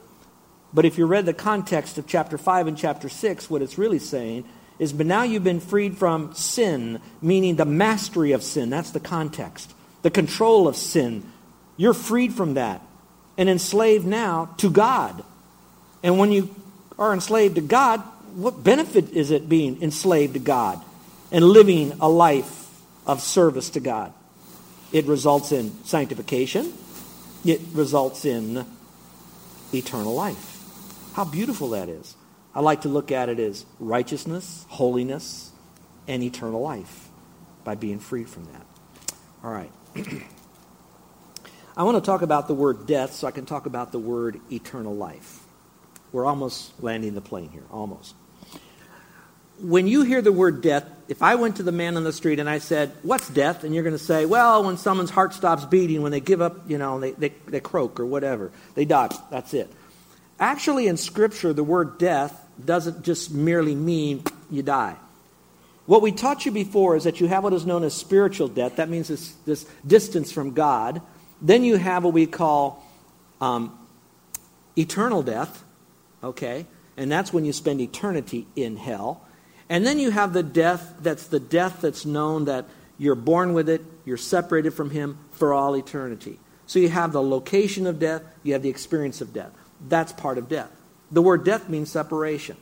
but 0.73 0.85
if 0.85 0.97
you 0.97 1.05
read 1.05 1.25
the 1.25 1.33
context 1.33 1.97
of 1.97 2.07
chapter 2.07 2.37
5 2.37 2.67
and 2.67 2.77
chapter 2.77 3.09
6, 3.09 3.49
what 3.49 3.61
it's 3.61 3.77
really 3.77 3.99
saying 3.99 4.45
is, 4.79 4.93
but 4.93 5.05
now 5.05 5.23
you've 5.23 5.43
been 5.43 5.59
freed 5.59 5.97
from 5.97 6.33
sin, 6.33 6.99
meaning 7.21 7.55
the 7.55 7.65
mastery 7.65 8.33
of 8.33 8.43
sin. 8.43 8.69
That's 8.69 8.91
the 8.91 8.99
context. 8.99 9.73
The 10.01 10.11
control 10.11 10.67
of 10.67 10.75
sin. 10.75 11.23
You're 11.77 11.93
freed 11.93 12.33
from 12.33 12.55
that 12.55 12.81
and 13.37 13.49
enslaved 13.49 14.05
now 14.05 14.53
to 14.57 14.69
God. 14.69 15.23
And 16.03 16.19
when 16.19 16.31
you 16.31 16.53
are 16.99 17.13
enslaved 17.13 17.55
to 17.55 17.61
God, 17.61 18.01
what 18.35 18.63
benefit 18.63 19.11
is 19.11 19.31
it 19.31 19.49
being 19.49 19.81
enslaved 19.81 20.33
to 20.33 20.39
God? 20.39 20.83
and 21.31 21.43
living 21.43 21.93
a 21.99 22.09
life 22.09 22.69
of 23.05 23.21
service 23.21 23.71
to 23.71 23.79
God. 23.79 24.13
It 24.91 25.05
results 25.05 25.51
in 25.51 25.71
sanctification. 25.83 26.73
It 27.45 27.61
results 27.73 28.25
in 28.25 28.65
eternal 29.73 30.13
life. 30.13 30.56
How 31.17 31.25
beautiful 31.25 31.71
that 31.71 31.89
is. 31.89 32.15
I 32.53 32.59
like 32.59 32.81
to 32.81 32.89
look 32.89 33.11
at 33.11 33.27
it 33.27 33.39
as 33.39 33.65
righteousness, 33.79 34.67
holiness, 34.69 35.51
and 36.07 36.21
eternal 36.21 36.61
life 36.61 37.09
by 37.63 37.73
being 37.73 37.97
freed 37.97 38.29
from 38.29 38.45
that. 38.45 38.63
All 39.43 39.51
right. 39.51 39.71
I 41.75 41.81
want 41.81 41.97
to 41.97 42.05
talk 42.05 42.21
about 42.21 42.47
the 42.47 42.53
word 42.53 42.85
death 42.85 43.13
so 43.13 43.25
I 43.25 43.31
can 43.31 43.47
talk 43.47 43.65
about 43.65 43.91
the 43.91 43.97
word 43.97 44.39
eternal 44.51 44.95
life. 44.95 45.39
We're 46.11 46.27
almost 46.27 46.71
landing 46.83 47.15
the 47.15 47.21
plane 47.21 47.49
here, 47.49 47.65
almost. 47.71 48.13
When 49.59 49.87
you 49.87 50.03
hear 50.03 50.21
the 50.21 50.31
word 50.31 50.61
death, 50.61 50.87
if 51.07 51.23
I 51.23 51.33
went 51.33 51.55
to 51.55 51.63
the 51.63 51.71
man 51.71 51.97
on 51.97 52.03
the 52.03 52.13
street 52.13 52.37
and 52.37 52.47
I 52.47 52.59
said, 52.59 52.91
What's 53.01 53.27
death? 53.27 53.63
And 53.63 53.73
you're 53.73 53.83
going 53.83 53.97
to 53.97 54.03
say, 54.03 54.27
Well, 54.27 54.63
when 54.63 54.77
someone's 54.77 55.09
heart 55.09 55.33
stops 55.33 55.65
beating, 55.65 56.03
when 56.03 56.11
they 56.11 56.19
give 56.19 56.43
up, 56.43 56.69
you 56.69 56.77
know, 56.77 56.99
they, 56.99 57.13
they, 57.13 57.29
they 57.47 57.59
croak 57.59 57.99
or 57.99 58.05
whatever, 58.05 58.51
they 58.75 58.85
die. 58.85 59.09
That's 59.31 59.55
it. 59.55 59.73
Actually, 60.39 60.87
in 60.87 60.97
Scripture, 60.97 61.53
the 61.53 61.63
word 61.63 61.97
death 61.97 62.45
doesn't 62.63 63.03
just 63.03 63.31
merely 63.31 63.75
mean 63.75 64.23
you 64.49 64.63
die. 64.63 64.95
What 65.85 66.01
we 66.01 66.11
taught 66.11 66.45
you 66.45 66.51
before 66.51 66.95
is 66.95 67.05
that 67.05 67.21
you 67.21 67.27
have 67.27 67.43
what 67.43 67.53
is 67.53 67.65
known 67.65 67.83
as 67.83 67.93
spiritual 67.93 68.49
death. 68.49 68.75
That 68.75 68.89
means 68.89 69.07
this, 69.07 69.31
this 69.45 69.65
distance 69.85 70.31
from 70.31 70.53
God. 70.53 71.01
Then 71.41 71.63
you 71.63 71.77
have 71.77 72.03
what 72.03 72.13
we 72.13 72.25
call 72.27 72.85
um, 73.39 73.77
eternal 74.75 75.23
death, 75.23 75.63
okay? 76.23 76.65
And 76.97 77.11
that's 77.11 77.31
when 77.31 77.45
you 77.45 77.53
spend 77.53 77.79
eternity 77.79 78.47
in 78.55 78.75
hell. 78.75 79.25
And 79.69 79.85
then 79.85 79.97
you 79.97 80.11
have 80.11 80.33
the 80.33 80.43
death 80.43 80.95
that's 81.01 81.27
the 81.27 81.39
death 81.39 81.81
that's 81.81 82.05
known 82.05 82.45
that 82.45 82.65
you're 82.97 83.15
born 83.15 83.53
with 83.53 83.69
it, 83.69 83.81
you're 84.05 84.17
separated 84.17 84.71
from 84.71 84.89
Him 84.89 85.17
for 85.31 85.53
all 85.53 85.75
eternity. 85.75 86.39
So 86.65 86.79
you 86.79 86.89
have 86.89 87.13
the 87.13 87.21
location 87.21 87.87
of 87.87 87.99
death, 87.99 88.23
you 88.43 88.53
have 88.53 88.61
the 88.61 88.69
experience 88.69 89.21
of 89.21 89.33
death. 89.33 89.51
That's 89.85 90.11
part 90.11 90.37
of 90.37 90.49
death. 90.49 90.71
The 91.11 91.21
word 91.21 91.43
death 91.43 91.69
means 91.69 91.91
separation. 91.91 92.57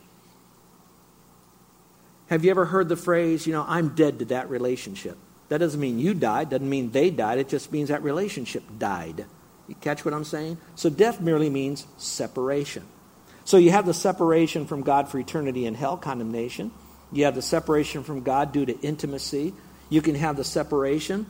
Have 2.28 2.44
you 2.44 2.50
ever 2.50 2.66
heard 2.66 2.88
the 2.88 2.96
phrase, 2.96 3.46
you 3.46 3.52
know, 3.52 3.64
I'm 3.66 3.90
dead 3.94 4.18
to 4.18 4.24
that 4.26 4.50
relationship? 4.50 5.16
That 5.48 5.58
doesn't 5.58 5.80
mean 5.80 5.98
you 5.98 6.12
died, 6.12 6.50
doesn't 6.50 6.68
mean 6.68 6.90
they 6.90 7.10
died, 7.10 7.38
it 7.38 7.48
just 7.48 7.70
means 7.70 7.88
that 7.88 8.02
relationship 8.02 8.64
died. 8.78 9.26
You 9.68 9.74
catch 9.76 10.04
what 10.04 10.14
I'm 10.14 10.24
saying? 10.24 10.58
So 10.74 10.90
death 10.90 11.20
merely 11.20 11.50
means 11.50 11.86
separation. 11.98 12.84
So 13.44 13.58
you 13.58 13.70
have 13.70 13.86
the 13.86 13.94
separation 13.94 14.66
from 14.66 14.82
God 14.82 15.08
for 15.08 15.18
eternity 15.18 15.66
in 15.66 15.74
hell, 15.74 15.96
condemnation. 15.96 16.72
You 17.12 17.24
have 17.24 17.36
the 17.36 17.42
separation 17.42 18.02
from 18.02 18.22
God 18.22 18.52
due 18.52 18.66
to 18.66 18.78
intimacy. 18.80 19.54
You 19.88 20.02
can 20.02 20.16
have 20.16 20.36
the 20.36 20.44
separation 20.44 21.26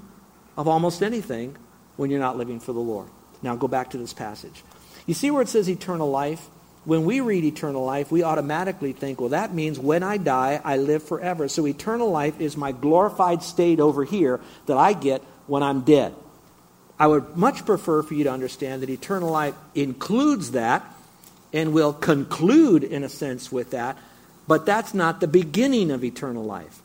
of 0.57 0.67
almost 0.67 1.03
anything 1.03 1.57
when 1.97 2.11
you're 2.11 2.21
not 2.21 2.39
living 2.39 2.59
for 2.59 2.73
the 2.73 2.81
Lord. 2.81 3.09
Now 3.43 3.55
go 3.55 3.69
back 3.69 3.91
to 3.91 3.99
this 3.99 4.15
passage. 4.15 4.65
You 5.07 5.15
see 5.15 5.31
where 5.31 5.43
it 5.43 5.49
says 5.49 5.69
eternal 5.69 6.11
life? 6.11 6.45
When 6.85 7.05
we 7.05 7.21
read 7.21 7.45
eternal 7.45 7.85
life, 7.85 8.13
we 8.13 8.23
automatically 8.23 8.93
think, 8.93 9.21
well, 9.21 9.31
that 9.31 9.53
means 9.53 9.79
when 9.79 10.05
I 10.05 10.19
die, 10.19 10.61
I 10.63 10.77
live 10.77 11.03
forever. 11.03 11.49
So 11.49 11.67
eternal 11.67 12.11
life 12.11 12.41
is 12.41 12.57
my 12.57 12.71
glorified 12.71 13.43
state 13.43 13.81
over 13.81 14.05
here 14.05 14.41
that 14.67 14.77
I 14.77 14.93
get 14.93 15.23
when 15.49 15.65
I'm 15.65 15.81
dead. 15.81 16.15
I 16.99 17.09
would 17.09 17.37
much 17.37 17.67
prefer 17.67 18.03
for 18.03 18.15
you 18.15 18.25
to 18.25 18.33
understand 18.33 18.83
that 18.83 18.91
eternal 18.91 19.31
life 19.31 19.55
includes 19.75 20.53
that 20.53 20.85
and 21.53 21.73
will 21.73 21.93
conclude, 21.93 22.85
in 22.85 23.03
a 23.03 23.09
sense, 23.09 23.51
with 23.51 23.73
that, 23.73 23.99
but 24.47 24.65
that's 24.65 24.95
not 24.95 25.21
the 25.21 25.27
beginning 25.27 25.91
of 25.91 26.05
eternal 26.05 26.45
life. 26.45 26.83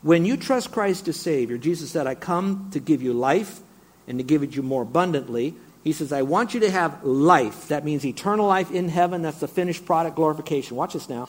When 0.00 0.24
you 0.24 0.36
trust 0.36 0.72
Christ 0.72 1.08
as 1.08 1.20
Savior, 1.20 1.58
Jesus 1.58 1.90
said, 1.90 2.06
I 2.06 2.14
come 2.14 2.70
to 2.72 2.80
give 2.80 3.02
you 3.02 3.12
life 3.12 3.60
and 4.08 4.18
to 4.18 4.24
give 4.24 4.42
it 4.42 4.56
you 4.56 4.62
more 4.62 4.82
abundantly. 4.82 5.54
He 5.84 5.92
says, 5.92 6.12
I 6.12 6.22
want 6.22 6.54
you 6.54 6.60
to 6.60 6.70
have 6.70 7.02
life. 7.04 7.68
That 7.68 7.84
means 7.84 8.04
eternal 8.04 8.46
life 8.46 8.70
in 8.70 8.88
heaven. 8.88 9.22
That's 9.22 9.40
the 9.40 9.48
finished 9.48 9.84
product 9.84 10.16
glorification. 10.16 10.76
Watch 10.76 10.92
this 10.92 11.08
now. 11.08 11.28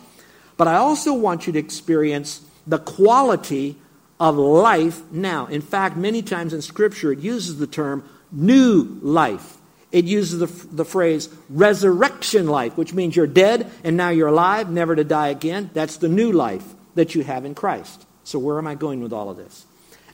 But 0.57 0.67
I 0.67 0.75
also 0.75 1.13
want 1.13 1.48
you 1.48 1.53
to 1.53 1.60
experience 1.60 2.41
the 2.67 2.77
quality 2.77 3.77
of 4.19 4.38
life 4.38 5.01
now. 5.12 5.48
In 5.48 5.62
fact, 5.62 5.98
many 5.98 6.22
times 6.22 6.53
in 6.53 6.62
Scripture, 6.62 7.12
it 7.12 7.19
uses 7.19 7.57
the 7.57 7.67
term 7.67 8.07
new 8.31 9.00
life. 9.01 9.57
It 9.91 10.05
uses 10.05 10.39
the, 10.39 10.75
the 10.75 10.86
phrase 10.86 11.29
resurrection 11.50 12.48
life, 12.48 12.77
which 12.77 12.93
means 12.93 13.15
you're 13.15 13.27
dead 13.27 13.69
and 13.83 13.98
now 13.98 14.10
you're 14.10 14.27
alive, 14.27 14.69
never 14.69 14.95
to 14.95 15.03
die 15.03 15.27
again. 15.27 15.69
That's 15.74 15.98
the 15.98 16.10
new 16.10 16.31
life 16.31 16.65
that 16.95 17.15
you 17.15 17.24
have 17.24 17.45
in 17.45 17.53
Christ. 17.55 18.05
So, 18.24 18.39
where 18.39 18.57
am 18.57 18.67
I 18.67 18.75
going 18.75 19.01
with 19.01 19.13
all 19.13 19.29
of 19.29 19.38
this? 19.38 19.65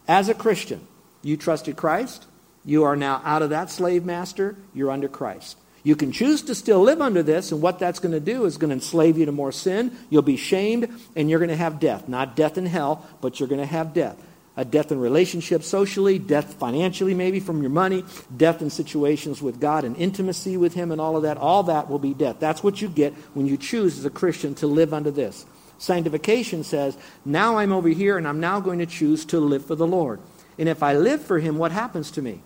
As 0.08 0.28
a 0.28 0.34
Christian, 0.34 0.86
you 1.22 1.38
trusted 1.38 1.78
Christ. 1.78 2.26
You 2.70 2.84
are 2.84 2.96
now 2.96 3.20
out 3.26 3.42
of 3.42 3.50
that 3.50 3.72
slave 3.72 4.06
master. 4.06 4.56
You're 4.76 4.92
under 4.92 5.08
Christ. 5.08 5.58
You 5.82 5.96
can 5.96 6.12
choose 6.12 6.44
to 6.44 6.54
still 6.54 6.82
live 6.82 7.02
under 7.02 7.24
this, 7.24 7.52
and 7.52 7.64
what 7.64 7.80
that's 7.80 7.98
going 7.98 8.12
to 8.12 8.20
do 8.20 8.46
is 8.46 8.58
going 8.58 8.70
to 8.70 8.76
enslave 8.76 9.18
you 9.18 9.26
to 9.26 9.32
more 9.32 9.52
sin. 9.52 9.92
You'll 10.12 10.22
be 10.22 10.38
shamed, 10.38 10.88
and 11.16 11.32
you're 11.32 11.40
going 11.40 11.50
to 11.50 11.56
have 11.56 11.80
death. 11.80 12.08
Not 12.08 12.36
death 12.36 12.60
in 12.60 12.68
hell, 12.68 13.08
but 13.22 13.40
you're 13.40 13.50
going 13.50 13.60
to 13.60 13.66
have 13.66 13.96
death. 13.96 14.24
A 14.56 14.64
death 14.64 14.92
in 14.92 15.00
relationships 15.00 15.66
socially, 15.66 16.20
death 16.20 16.54
financially, 16.56 17.16
maybe 17.16 17.40
from 17.40 17.62
your 17.64 17.72
money, 17.72 18.06
death 18.38 18.62
in 18.62 18.70
situations 18.70 19.42
with 19.42 19.60
God 19.60 19.84
and 19.84 19.98
intimacy 19.98 20.56
with 20.56 20.76
Him, 20.76 20.92
and 20.92 21.02
all 21.02 21.18
of 21.18 21.24
that. 21.24 21.38
All 21.38 21.64
that 21.64 21.90
will 21.90 21.98
be 21.98 22.14
death. 22.14 22.36
That's 22.40 22.62
what 22.62 22.84
you 22.84 22.88
get 22.88 23.14
when 23.34 23.48
you 23.48 23.58
choose 23.58 23.98
as 23.98 24.06
a 24.06 24.12
Christian 24.12 24.54
to 24.56 24.68
live 24.68 24.94
under 24.94 25.10
this. 25.10 25.44
Sanctification 25.80 26.64
says, 26.64 26.96
now 27.26 27.58
I'm 27.58 27.72
over 27.72 27.90
here, 27.90 28.16
and 28.20 28.28
I'm 28.28 28.40
now 28.40 28.60
going 28.60 28.78
to 28.78 28.86
choose 28.86 29.26
to 29.26 29.40
live 29.40 29.66
for 29.66 29.76
the 29.76 29.88
Lord. 29.88 30.20
And 30.60 30.70
if 30.70 30.84
I 30.84 30.94
live 30.94 31.24
for 31.24 31.40
Him, 31.40 31.58
what 31.58 31.72
happens 31.72 32.12
to 32.12 32.22
me? 32.22 32.42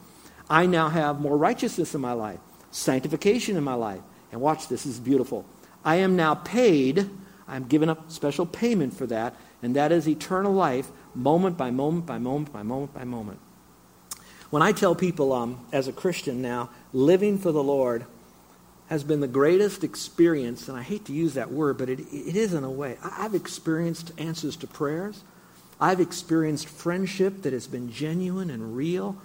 I 0.54 0.68
now 0.68 0.88
have 0.88 1.20
more 1.20 1.36
righteousness 1.36 1.96
in 1.96 2.02
my 2.02 2.14
life, 2.14 2.38
sanctification 2.70 3.58
in 3.58 3.64
my 3.64 3.74
life. 3.74 4.02
And 4.32 4.40
watch 4.40 4.68
this, 4.68 4.84
this 4.84 4.94
is 4.94 5.00
beautiful. 5.00 5.46
I 5.84 5.96
am 5.96 6.16
now 6.16 6.36
paid, 6.36 7.10
I'm 7.48 7.66
given 7.66 7.90
a 7.90 7.98
special 8.08 8.46
payment 8.46 8.94
for 8.94 9.08
that, 9.08 9.36
and 9.64 9.76
that 9.76 9.92
is 9.92 10.08
eternal 10.08 10.54
life, 10.54 10.92
moment 11.16 11.58
by 11.58 11.72
moment 11.72 12.06
by 12.06 12.20
moment 12.20 12.54
by 12.54 12.62
moment 12.62 12.94
by 12.94 13.04
moment. 13.04 13.40
When 14.52 14.62
I 14.62 14.74
tell 14.74 14.94
people, 14.94 15.34
um, 15.34 15.58
as 15.72 15.88
a 15.88 15.92
Christian 15.92 16.44
now, 16.44 16.70
living 16.94 17.40
for 17.40 17.52
the 17.52 17.64
Lord 17.64 18.06
has 18.90 19.04
been 19.04 19.22
the 19.22 19.28
greatest 19.28 19.84
experience, 19.84 20.70
and 20.70 20.78
I 20.78 20.84
hate 20.84 21.06
to 21.06 21.14
use 21.14 21.34
that 21.34 21.52
word, 21.52 21.80
but 21.80 21.90
it, 21.90 22.00
it 22.00 22.36
is 22.36 22.54
in 22.54 22.64
a 22.64 22.70
way. 22.70 23.00
I've 23.04 23.34
experienced 23.34 24.12
answers 24.20 24.56
to 24.58 24.68
prayers. 24.68 25.24
I've 25.82 26.00
experienced 26.00 26.68
friendship 26.70 27.42
that 27.42 27.54
has 27.54 27.66
been 27.66 27.92
genuine 27.92 28.52
and 28.52 28.78
real. 28.78 29.18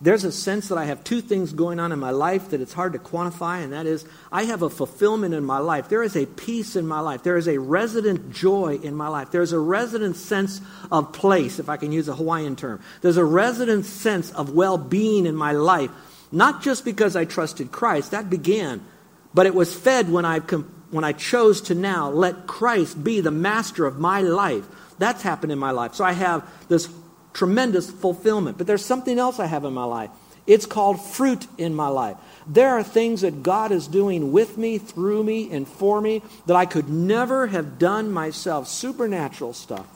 There's 0.00 0.24
a 0.24 0.32
sense 0.32 0.68
that 0.68 0.78
I 0.78 0.86
have 0.86 1.04
two 1.04 1.20
things 1.20 1.52
going 1.52 1.78
on 1.78 1.92
in 1.92 1.98
my 1.98 2.10
life 2.10 2.50
that 2.50 2.60
it's 2.60 2.72
hard 2.72 2.92
to 2.94 2.98
quantify, 2.98 3.62
and 3.62 3.72
that 3.72 3.86
is 3.86 4.04
I 4.30 4.44
have 4.44 4.62
a 4.62 4.68
fulfillment 4.68 5.34
in 5.34 5.44
my 5.44 5.58
life. 5.58 5.88
There 5.88 6.02
is 6.02 6.16
a 6.16 6.26
peace 6.26 6.76
in 6.76 6.86
my 6.86 7.00
life. 7.00 7.22
There 7.22 7.36
is 7.36 7.48
a 7.48 7.58
resident 7.58 8.32
joy 8.32 8.78
in 8.82 8.94
my 8.94 9.08
life. 9.08 9.30
There's 9.30 9.52
a 9.52 9.58
resident 9.58 10.16
sense 10.16 10.60
of 10.90 11.12
place, 11.12 11.58
if 11.58 11.68
I 11.68 11.76
can 11.76 11.92
use 11.92 12.08
a 12.08 12.16
Hawaiian 12.16 12.56
term. 12.56 12.82
There's 13.02 13.16
a 13.16 13.24
resident 13.24 13.86
sense 13.86 14.32
of 14.32 14.50
well 14.50 14.78
being 14.78 15.26
in 15.26 15.36
my 15.36 15.52
life, 15.52 15.90
not 16.32 16.62
just 16.62 16.84
because 16.84 17.16
I 17.16 17.24
trusted 17.24 17.70
Christ, 17.70 18.10
that 18.10 18.28
began, 18.28 18.84
but 19.32 19.46
it 19.46 19.54
was 19.54 19.74
fed 19.74 20.10
when 20.10 20.24
I, 20.24 20.40
when 20.40 21.04
I 21.04 21.12
chose 21.12 21.60
to 21.62 21.74
now 21.74 22.10
let 22.10 22.46
Christ 22.46 23.02
be 23.02 23.20
the 23.20 23.30
master 23.30 23.86
of 23.86 23.98
my 23.98 24.20
life. 24.20 24.64
That's 24.98 25.22
happened 25.22 25.52
in 25.52 25.58
my 25.58 25.70
life. 25.70 25.94
So 25.94 26.04
I 26.04 26.12
have 26.12 26.48
this 26.68 26.88
tremendous 27.34 27.90
fulfillment. 27.90 28.56
But 28.56 28.66
there's 28.66 28.84
something 28.84 29.18
else 29.18 29.38
I 29.38 29.46
have 29.46 29.64
in 29.64 29.74
my 29.74 29.84
life. 29.84 30.10
It's 30.46 30.66
called 30.66 31.00
fruit 31.00 31.46
in 31.58 31.74
my 31.74 31.88
life. 31.88 32.16
There 32.46 32.70
are 32.70 32.82
things 32.82 33.22
that 33.22 33.42
God 33.42 33.72
is 33.72 33.86
doing 33.86 34.32
with 34.32 34.58
me, 34.58 34.78
through 34.78 35.24
me, 35.24 35.50
and 35.50 35.68
for 35.68 36.00
me 36.00 36.22
that 36.46 36.56
I 36.56 36.66
could 36.66 36.88
never 36.88 37.46
have 37.48 37.78
done 37.78 38.12
myself. 38.12 38.68
Supernatural 38.68 39.52
stuff 39.52 39.86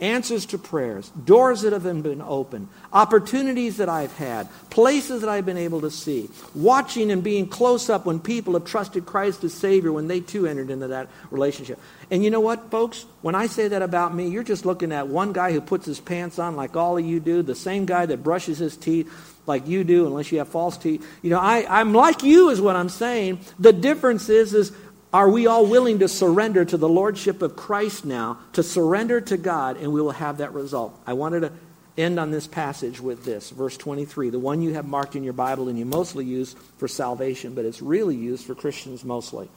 answers 0.00 0.46
to 0.46 0.58
prayers, 0.58 1.08
doors 1.24 1.62
that 1.62 1.72
have 1.72 1.84
been 1.84 2.22
opened, 2.22 2.68
opportunities 2.92 3.78
that 3.78 3.88
I've 3.88 4.14
had, 4.16 4.48
places 4.70 5.22
that 5.22 5.30
I've 5.30 5.46
been 5.46 5.56
able 5.56 5.80
to 5.82 5.90
see, 5.90 6.28
watching 6.54 7.10
and 7.10 7.22
being 7.22 7.48
close 7.48 7.88
up 7.88 8.06
when 8.06 8.20
people 8.20 8.54
have 8.54 8.64
trusted 8.64 9.06
Christ 9.06 9.42
as 9.44 9.54
Savior 9.54 9.92
when 9.92 10.08
they 10.08 10.20
too 10.20 10.46
entered 10.46 10.70
into 10.70 10.88
that 10.88 11.08
relationship. 11.30 11.78
And 12.10 12.22
you 12.22 12.30
know 12.30 12.40
what, 12.40 12.70
folks? 12.70 13.06
When 13.22 13.34
I 13.34 13.46
say 13.46 13.68
that 13.68 13.82
about 13.82 14.14
me, 14.14 14.28
you're 14.28 14.42
just 14.42 14.66
looking 14.66 14.92
at 14.92 15.08
one 15.08 15.32
guy 15.32 15.52
who 15.52 15.60
puts 15.60 15.86
his 15.86 16.00
pants 16.00 16.38
on 16.38 16.56
like 16.56 16.76
all 16.76 16.98
of 16.98 17.04
you 17.04 17.18
do, 17.18 17.42
the 17.42 17.54
same 17.54 17.86
guy 17.86 18.06
that 18.06 18.22
brushes 18.22 18.58
his 18.58 18.76
teeth 18.76 19.10
like 19.46 19.66
you 19.66 19.84
do, 19.84 20.06
unless 20.06 20.32
you 20.32 20.38
have 20.38 20.48
false 20.48 20.76
teeth. 20.76 21.06
You 21.22 21.30
know, 21.30 21.38
I, 21.38 21.80
I'm 21.80 21.94
like 21.94 22.22
you, 22.22 22.50
is 22.50 22.60
what 22.60 22.76
I'm 22.76 22.88
saying. 22.88 23.40
The 23.58 23.72
difference 23.72 24.28
is, 24.28 24.52
is 24.54 24.72
are 25.12 25.30
we 25.30 25.46
all 25.46 25.66
willing 25.66 26.00
to 26.00 26.08
surrender 26.08 26.64
to 26.64 26.76
the 26.76 26.88
Lordship 26.88 27.42
of 27.42 27.56
Christ 27.56 28.04
now, 28.04 28.38
to 28.52 28.62
surrender 28.62 29.20
to 29.20 29.36
God, 29.36 29.76
and 29.76 29.92
we 29.92 30.00
will 30.00 30.10
have 30.10 30.38
that 30.38 30.52
result? 30.52 30.98
I 31.06 31.12
wanted 31.12 31.40
to 31.40 31.52
end 31.96 32.20
on 32.20 32.30
this 32.30 32.46
passage 32.46 33.00
with 33.00 33.24
this, 33.24 33.50
verse 33.50 33.76
23, 33.76 34.30
the 34.30 34.38
one 34.38 34.62
you 34.62 34.74
have 34.74 34.86
marked 34.86 35.16
in 35.16 35.24
your 35.24 35.32
Bible 35.32 35.68
and 35.68 35.78
you 35.78 35.84
mostly 35.84 36.24
use 36.24 36.54
for 36.76 36.88
salvation, 36.88 37.54
but 37.54 37.64
it's 37.64 37.80
really 37.80 38.16
used 38.16 38.44
for 38.44 38.54
Christians 38.54 39.04
mostly. 39.04 39.48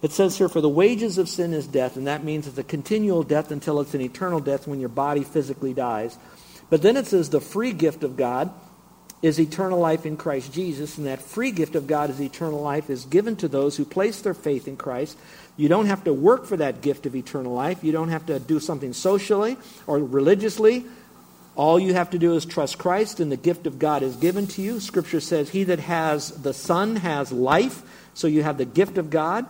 It 0.00 0.12
says 0.12 0.38
here, 0.38 0.48
for 0.48 0.60
the 0.60 0.68
wages 0.68 1.18
of 1.18 1.28
sin 1.28 1.52
is 1.52 1.66
death, 1.66 1.96
and 1.96 2.06
that 2.06 2.24
means 2.24 2.46
it's 2.46 2.58
a 2.58 2.64
continual 2.64 3.22
death 3.22 3.50
until 3.50 3.80
it's 3.80 3.94
an 3.94 4.00
eternal 4.00 4.40
death 4.40 4.66
when 4.66 4.80
your 4.80 4.88
body 4.88 5.24
physically 5.24 5.74
dies. 5.74 6.16
But 6.70 6.82
then 6.82 6.96
it 6.96 7.06
says 7.06 7.30
the 7.30 7.40
free 7.40 7.72
gift 7.72 8.04
of 8.04 8.16
God 8.16 8.50
is 9.20 9.40
eternal 9.40 9.80
life 9.80 10.06
in 10.06 10.16
Christ 10.16 10.52
Jesus, 10.52 10.96
and 10.96 11.06
that 11.06 11.20
free 11.20 11.50
gift 11.50 11.74
of 11.74 11.86
God 11.86 12.10
is 12.10 12.20
eternal 12.20 12.60
life 12.60 12.88
is 12.88 13.04
given 13.04 13.34
to 13.36 13.48
those 13.48 13.76
who 13.76 13.84
place 13.84 14.20
their 14.20 14.34
faith 14.34 14.68
in 14.68 14.76
Christ. 14.76 15.18
You 15.56 15.68
don't 15.68 15.86
have 15.86 16.04
to 16.04 16.12
work 16.12 16.46
for 16.46 16.56
that 16.56 16.82
gift 16.82 17.04
of 17.04 17.16
eternal 17.16 17.52
life. 17.52 17.82
You 17.82 17.90
don't 17.90 18.10
have 18.10 18.26
to 18.26 18.38
do 18.38 18.60
something 18.60 18.92
socially 18.92 19.56
or 19.88 19.98
religiously. 19.98 20.84
All 21.56 21.80
you 21.80 21.94
have 21.94 22.10
to 22.10 22.18
do 22.20 22.36
is 22.36 22.46
trust 22.46 22.78
Christ, 22.78 23.18
and 23.18 23.32
the 23.32 23.36
gift 23.36 23.66
of 23.66 23.80
God 23.80 24.04
is 24.04 24.14
given 24.14 24.46
to 24.48 24.62
you. 24.62 24.78
Scripture 24.78 25.18
says, 25.18 25.50
He 25.50 25.64
that 25.64 25.80
has 25.80 26.30
the 26.30 26.54
Son 26.54 26.94
has 26.96 27.32
life. 27.32 27.82
So 28.14 28.28
you 28.28 28.44
have 28.44 28.58
the 28.58 28.64
gift 28.64 28.98
of 28.98 29.10
God 29.10 29.46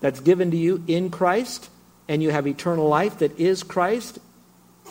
that's 0.00 0.20
given 0.20 0.50
to 0.50 0.56
you 0.58 0.84
in 0.86 1.08
Christ, 1.08 1.70
and 2.06 2.22
you 2.22 2.30
have 2.30 2.46
eternal 2.46 2.86
life 2.86 3.20
that 3.20 3.40
is 3.40 3.62
Christ, 3.62 4.18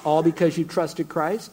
all 0.03 0.23
because 0.23 0.57
you 0.57 0.65
trusted 0.65 1.07
Christ. 1.07 1.51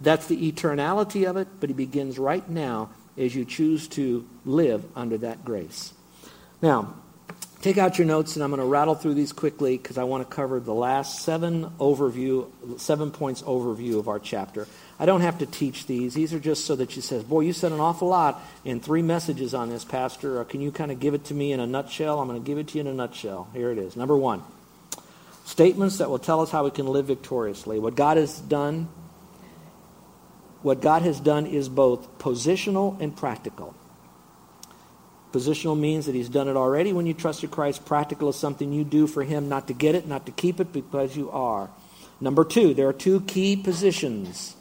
That's 0.00 0.26
the 0.26 0.50
eternality 0.50 1.28
of 1.28 1.36
it, 1.36 1.48
but 1.60 1.70
it 1.70 1.76
begins 1.76 2.18
right 2.18 2.48
now 2.48 2.90
as 3.18 3.34
you 3.34 3.44
choose 3.44 3.88
to 3.88 4.26
live 4.44 4.84
under 4.96 5.18
that 5.18 5.44
grace. 5.44 5.92
Now, 6.62 6.94
take 7.60 7.76
out 7.76 7.98
your 7.98 8.06
notes, 8.06 8.36
and 8.36 8.42
I'm 8.42 8.50
going 8.50 8.60
to 8.60 8.66
rattle 8.66 8.94
through 8.94 9.14
these 9.14 9.32
quickly 9.32 9.76
because 9.76 9.98
I 9.98 10.04
want 10.04 10.28
to 10.28 10.34
cover 10.34 10.60
the 10.60 10.74
last 10.74 11.22
seven 11.22 11.70
overview, 11.78 12.48
seven 12.80 13.10
points 13.10 13.42
overview 13.42 13.98
of 13.98 14.08
our 14.08 14.18
chapter. 14.18 14.66
I 14.98 15.06
don't 15.06 15.20
have 15.20 15.38
to 15.38 15.46
teach 15.46 15.86
these. 15.86 16.14
These 16.14 16.32
are 16.32 16.40
just 16.40 16.64
so 16.64 16.76
that 16.76 16.90
she 16.90 17.00
says, 17.00 17.24
Boy, 17.24 17.40
you 17.40 17.52
said 17.52 17.72
an 17.72 17.80
awful 17.80 18.08
lot 18.08 18.42
in 18.64 18.80
three 18.80 19.02
messages 19.02 19.54
on 19.54 19.68
this, 19.68 19.84
Pastor. 19.84 20.40
Uh, 20.40 20.44
can 20.44 20.60
you 20.60 20.72
kind 20.72 20.90
of 20.90 21.00
give 21.00 21.14
it 21.14 21.24
to 21.26 21.34
me 21.34 21.52
in 21.52 21.60
a 21.60 21.66
nutshell? 21.66 22.20
I'm 22.20 22.28
going 22.28 22.42
to 22.42 22.46
give 22.46 22.58
it 22.58 22.68
to 22.68 22.74
you 22.74 22.82
in 22.82 22.86
a 22.86 22.94
nutshell. 22.94 23.48
Here 23.52 23.70
it 23.70 23.78
is. 23.78 23.96
Number 23.96 24.16
one 24.16 24.42
statements 25.44 25.98
that 25.98 26.08
will 26.08 26.18
tell 26.18 26.40
us 26.40 26.50
how 26.50 26.64
we 26.64 26.70
can 26.70 26.86
live 26.86 27.06
victoriously. 27.06 27.78
What 27.78 27.96
God 27.96 28.16
has 28.16 28.38
done. 28.38 28.88
What 30.62 30.80
God 30.80 31.02
has 31.02 31.20
done 31.20 31.46
is 31.46 31.68
both 31.68 32.18
positional 32.18 33.00
and 33.00 33.16
practical. 33.16 33.74
Positional 35.32 35.78
means 35.78 36.06
that 36.06 36.14
He's 36.14 36.28
done 36.28 36.48
it 36.48 36.56
already 36.56 36.92
when 36.92 37.06
you 37.06 37.14
trusted 37.14 37.50
Christ. 37.50 37.84
Practical 37.84 38.28
is 38.28 38.36
something 38.36 38.72
you 38.72 38.84
do 38.84 39.06
for 39.06 39.22
Him, 39.22 39.48
not 39.48 39.68
to 39.68 39.72
get 39.72 39.94
it, 39.94 40.06
not 40.06 40.26
to 40.26 40.32
keep 40.32 40.60
it, 40.60 40.72
because 40.72 41.16
you 41.16 41.30
are. 41.30 41.70
Number 42.20 42.44
two, 42.44 42.74
there 42.74 42.88
are 42.88 42.92
two 42.92 43.20
key 43.22 43.56
positions 43.56 44.56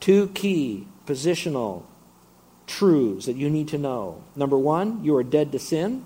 Two 0.00 0.28
key 0.28 0.86
positional 1.06 1.84
truths 2.66 3.26
that 3.26 3.36
you 3.36 3.50
need 3.50 3.68
to 3.68 3.78
know. 3.78 4.22
Number 4.36 4.58
one, 4.58 5.02
you 5.04 5.16
are 5.16 5.22
dead 5.22 5.52
to 5.52 5.58
sin. 5.58 6.04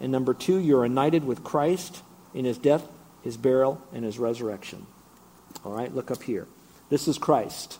And 0.00 0.12
number 0.12 0.34
two, 0.34 0.58
you're 0.58 0.84
united 0.84 1.24
with 1.24 1.44
Christ 1.44 2.02
in 2.34 2.44
his 2.44 2.58
death, 2.58 2.86
his 3.22 3.36
burial, 3.36 3.80
and 3.92 4.04
his 4.04 4.18
resurrection. 4.18 4.86
All 5.64 5.72
right, 5.72 5.94
look 5.94 6.10
up 6.10 6.22
here. 6.22 6.46
This 6.88 7.06
is 7.06 7.18
Christ. 7.18 7.78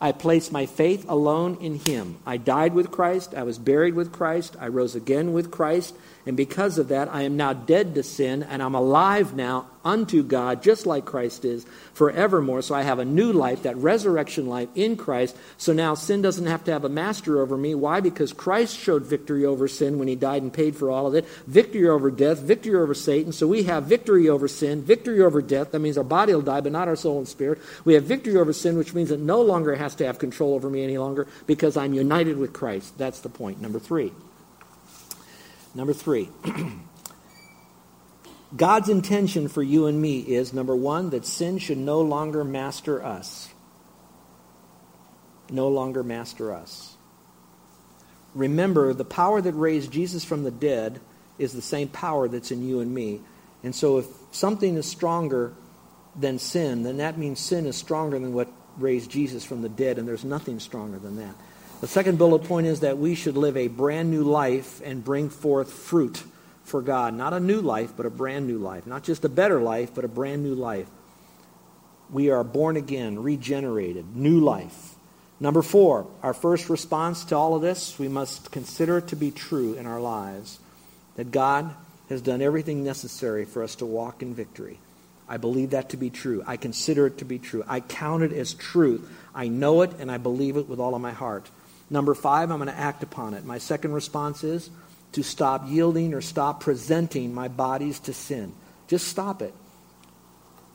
I 0.00 0.12
place 0.12 0.50
my 0.50 0.66
faith 0.66 1.08
alone 1.08 1.56
in 1.60 1.78
him. 1.78 2.18
I 2.26 2.36
died 2.36 2.74
with 2.74 2.90
Christ. 2.90 3.34
I 3.34 3.42
was 3.42 3.58
buried 3.58 3.94
with 3.94 4.12
Christ. 4.12 4.56
I 4.60 4.68
rose 4.68 4.94
again 4.94 5.32
with 5.32 5.50
Christ. 5.50 5.94
And 6.26 6.36
because 6.36 6.78
of 6.78 6.88
that, 6.88 7.12
I 7.12 7.22
am 7.22 7.36
now 7.36 7.52
dead 7.52 7.94
to 7.96 8.02
sin, 8.02 8.42
and 8.42 8.62
I'm 8.62 8.74
alive 8.74 9.34
now 9.34 9.66
unto 9.84 10.22
God, 10.22 10.62
just 10.62 10.86
like 10.86 11.04
Christ 11.04 11.44
is, 11.44 11.66
forevermore. 11.92 12.62
So 12.62 12.74
I 12.74 12.80
have 12.80 12.98
a 12.98 13.04
new 13.04 13.30
life, 13.30 13.64
that 13.64 13.76
resurrection 13.76 14.46
life 14.46 14.70
in 14.74 14.96
Christ. 14.96 15.36
So 15.58 15.74
now 15.74 15.94
sin 15.94 16.22
doesn't 16.22 16.46
have 16.46 16.64
to 16.64 16.72
have 16.72 16.84
a 16.84 16.88
master 16.88 17.42
over 17.42 17.58
me. 17.58 17.74
Why? 17.74 18.00
Because 18.00 18.32
Christ 18.32 18.78
showed 18.78 19.02
victory 19.02 19.44
over 19.44 19.68
sin 19.68 19.98
when 19.98 20.08
he 20.08 20.16
died 20.16 20.40
and 20.40 20.50
paid 20.50 20.76
for 20.76 20.90
all 20.90 21.06
of 21.06 21.14
it, 21.14 21.26
victory 21.46 21.86
over 21.86 22.10
death, 22.10 22.38
victory 22.38 22.76
over 22.76 22.94
Satan. 22.94 23.32
So 23.32 23.46
we 23.46 23.64
have 23.64 23.84
victory 23.84 24.30
over 24.30 24.48
sin, 24.48 24.82
victory 24.82 25.20
over 25.20 25.42
death. 25.42 25.72
That 25.72 25.80
means 25.80 25.98
our 25.98 26.04
body 26.04 26.32
will 26.32 26.40
die, 26.40 26.62
but 26.62 26.72
not 26.72 26.88
our 26.88 26.96
soul 26.96 27.18
and 27.18 27.28
spirit. 27.28 27.58
We 27.84 27.94
have 27.94 28.04
victory 28.04 28.36
over 28.36 28.54
sin, 28.54 28.78
which 28.78 28.94
means 28.94 29.10
it 29.10 29.20
no 29.20 29.42
longer 29.42 29.74
has 29.74 29.94
to 29.96 30.06
have 30.06 30.18
control 30.18 30.54
over 30.54 30.70
me 30.70 30.82
any 30.82 30.96
longer 30.96 31.28
because 31.46 31.76
I'm 31.76 31.92
united 31.92 32.38
with 32.38 32.54
Christ. 32.54 32.96
That's 32.96 33.20
the 33.20 33.28
point. 33.28 33.60
Number 33.60 33.78
three. 33.78 34.12
Number 35.74 35.92
three. 35.92 36.30
God's 38.56 38.88
intention 38.88 39.48
for 39.48 39.62
you 39.62 39.86
and 39.86 40.00
me 40.00 40.20
is 40.20 40.52
number 40.52 40.76
one, 40.76 41.10
that 41.10 41.26
sin 41.26 41.58
should 41.58 41.78
no 41.78 42.00
longer 42.00 42.44
master 42.44 43.04
us. 43.04 43.52
No 45.50 45.68
longer 45.68 46.04
master 46.04 46.54
us. 46.54 46.96
Remember, 48.34 48.92
the 48.92 49.04
power 49.04 49.40
that 49.40 49.52
raised 49.52 49.90
Jesus 49.90 50.24
from 50.24 50.44
the 50.44 50.50
dead 50.50 51.00
is 51.38 51.52
the 51.52 51.62
same 51.62 51.88
power 51.88 52.28
that's 52.28 52.50
in 52.50 52.66
you 52.66 52.80
and 52.80 52.94
me. 52.94 53.20
And 53.62 53.74
so 53.74 53.98
if 53.98 54.06
something 54.30 54.76
is 54.76 54.86
stronger 54.86 55.52
than 56.14 56.38
sin, 56.38 56.84
then 56.84 56.98
that 56.98 57.18
means 57.18 57.40
sin 57.40 57.66
is 57.66 57.76
stronger 57.76 58.18
than 58.18 58.32
what 58.32 58.48
raised 58.76 59.10
Jesus 59.10 59.44
from 59.44 59.62
the 59.62 59.68
dead, 59.68 59.98
and 59.98 60.06
there's 60.06 60.24
nothing 60.24 60.60
stronger 60.60 60.98
than 60.98 61.16
that. 61.16 61.34
The 61.84 61.88
second 61.88 62.16
bullet 62.16 62.44
point 62.44 62.66
is 62.66 62.80
that 62.80 62.96
we 62.96 63.14
should 63.14 63.36
live 63.36 63.58
a 63.58 63.68
brand 63.68 64.10
new 64.10 64.22
life 64.22 64.80
and 64.82 65.04
bring 65.04 65.28
forth 65.28 65.70
fruit 65.70 66.24
for 66.64 66.80
God. 66.80 67.12
Not 67.12 67.34
a 67.34 67.40
new 67.40 67.60
life, 67.60 67.92
but 67.94 68.06
a 68.06 68.10
brand 68.10 68.46
new 68.46 68.56
life. 68.56 68.86
Not 68.86 69.02
just 69.02 69.22
a 69.26 69.28
better 69.28 69.60
life, 69.60 69.90
but 69.94 70.02
a 70.02 70.08
brand 70.08 70.42
new 70.42 70.54
life. 70.54 70.86
We 72.10 72.30
are 72.30 72.42
born 72.42 72.78
again, 72.78 73.22
regenerated, 73.22 74.16
new 74.16 74.40
life. 74.40 74.94
Number 75.38 75.60
four, 75.60 76.06
our 76.22 76.32
first 76.32 76.70
response 76.70 77.22
to 77.26 77.36
all 77.36 77.54
of 77.54 77.60
this, 77.60 77.98
we 77.98 78.08
must 78.08 78.50
consider 78.50 79.02
to 79.02 79.14
be 79.14 79.30
true 79.30 79.74
in 79.74 79.84
our 79.84 80.00
lives 80.00 80.60
that 81.16 81.32
God 81.32 81.70
has 82.08 82.22
done 82.22 82.40
everything 82.40 82.82
necessary 82.82 83.44
for 83.44 83.62
us 83.62 83.74
to 83.74 83.84
walk 83.84 84.22
in 84.22 84.32
victory. 84.32 84.78
I 85.28 85.36
believe 85.36 85.70
that 85.70 85.90
to 85.90 85.98
be 85.98 86.08
true. 86.08 86.42
I 86.46 86.56
consider 86.56 87.08
it 87.08 87.18
to 87.18 87.26
be 87.26 87.38
true. 87.38 87.62
I 87.68 87.80
count 87.80 88.22
it 88.22 88.32
as 88.32 88.54
truth. 88.54 89.06
I 89.34 89.48
know 89.48 89.82
it 89.82 89.92
and 89.98 90.10
I 90.10 90.16
believe 90.16 90.56
it 90.56 90.66
with 90.66 90.80
all 90.80 90.94
of 90.94 91.02
my 91.02 91.12
heart. 91.12 91.50
Number 91.90 92.14
five, 92.14 92.50
I'm 92.50 92.58
going 92.58 92.68
to 92.68 92.78
act 92.78 93.02
upon 93.02 93.34
it. 93.34 93.44
My 93.44 93.58
second 93.58 93.92
response 93.92 94.42
is 94.42 94.70
to 95.12 95.22
stop 95.22 95.68
yielding 95.68 96.14
or 96.14 96.20
stop 96.20 96.60
presenting 96.60 97.32
my 97.34 97.48
bodies 97.48 98.00
to 98.00 98.12
sin. 98.12 98.52
Just 98.88 99.08
stop 99.08 99.42
it. 99.42 99.54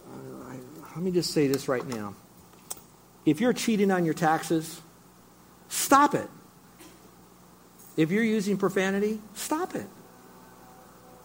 Uh, 0.08 0.54
let 0.96 1.04
me 1.04 1.12
just 1.12 1.32
say 1.32 1.48
this 1.48 1.68
right 1.68 1.86
now. 1.86 2.16
If 3.26 3.42
you're 3.42 3.54
cheating 3.54 3.92
on 3.92 4.06
your 4.06 4.14
taxes, 4.14 4.82
stop 5.68 6.16
it. 6.16 6.30
If 7.98 8.12
you're 8.12 8.24
using 8.24 8.58
profanity, 8.58 9.20
stop 9.34 9.76
it. 9.76 9.88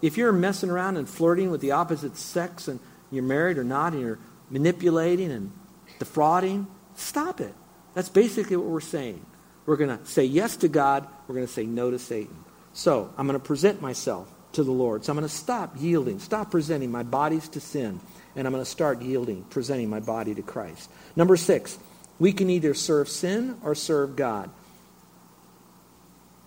If 0.03 0.17
you're 0.17 0.33
messing 0.33 0.71
around 0.71 0.97
and 0.97 1.09
flirting 1.09 1.51
with 1.51 1.61
the 1.61 1.71
opposite 1.71 2.17
sex 2.17 2.69
and 2.69 2.81
you're 3.11 3.23
married 3.23 3.59
or 3.59 3.65
not 3.65 3.93
and 3.93 4.03
you're 4.03 4.19
manipulating 4.51 5.31
and 5.31 5.53
defrauding, 5.99 6.67
stop 6.97 7.41
it. 7.41 7.55
That's 7.95 8.09
basically 8.09 8.57
what 8.57 8.67
we're 8.67 8.81
saying. 8.81 9.25
We're 9.67 9.77
going 9.77 9.97
to 9.97 10.05
say 10.07 10.25
yes 10.25 10.57
to 10.59 10.69
God. 10.69 11.07
We're 11.27 11.37
going 11.37 11.47
to 11.47 11.53
say 11.53 11.65
no 11.65 11.91
to 11.91 11.99
Satan. 11.99 12.37
So 12.73 13.13
I'm 13.17 13.27
going 13.27 13.39
to 13.39 13.45
present 13.45 13.81
myself 13.81 14.29
to 14.53 14.63
the 14.63 14.73
Lord. 14.73 15.05
So 15.05 15.13
I'm 15.13 15.17
going 15.17 15.29
to 15.29 15.35
stop 15.35 15.75
yielding, 15.79 16.19
stop 16.19 16.51
presenting 16.51 16.91
my 16.91 17.03
bodies 17.03 17.49
to 17.51 17.61
sin, 17.61 18.01
and 18.37 18.47
I'm 18.47 18.53
going 18.53 18.65
to 18.65 18.71
start 18.71 19.03
yielding, 19.03 19.45
presenting 19.45 19.89
my 19.89 20.01
body 20.01 20.35
to 20.35 20.43
Christ. 20.43 20.91
Number 21.17 21.37
six, 21.37 21.79
we 22.19 22.33
can 22.33 22.51
either 22.51 22.75
serve 22.75 23.09
sin 23.09 23.57
or 23.63 23.75
serve 23.75 24.17
God. 24.17 24.51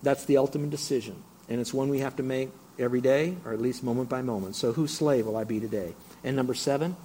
That's 0.02 0.24
the 0.24 0.36
ultimate 0.36 0.70
decision. 0.70 1.22
And 1.48 1.60
it's 1.60 1.74
one 1.74 1.88
we 1.88 2.00
have 2.00 2.16
to 2.16 2.22
make 2.22 2.50
every 2.78 3.00
day, 3.00 3.36
or 3.44 3.52
at 3.52 3.60
least 3.60 3.82
moment 3.82 4.08
by 4.08 4.22
moment. 4.22 4.54
So 4.54 4.72
whose 4.72 4.92
slave 4.94 5.26
will 5.26 5.36
I 5.36 5.44
be 5.44 5.60
today? 5.60 5.94
And 6.22 6.36
number 6.36 6.54
seven, 6.54 6.96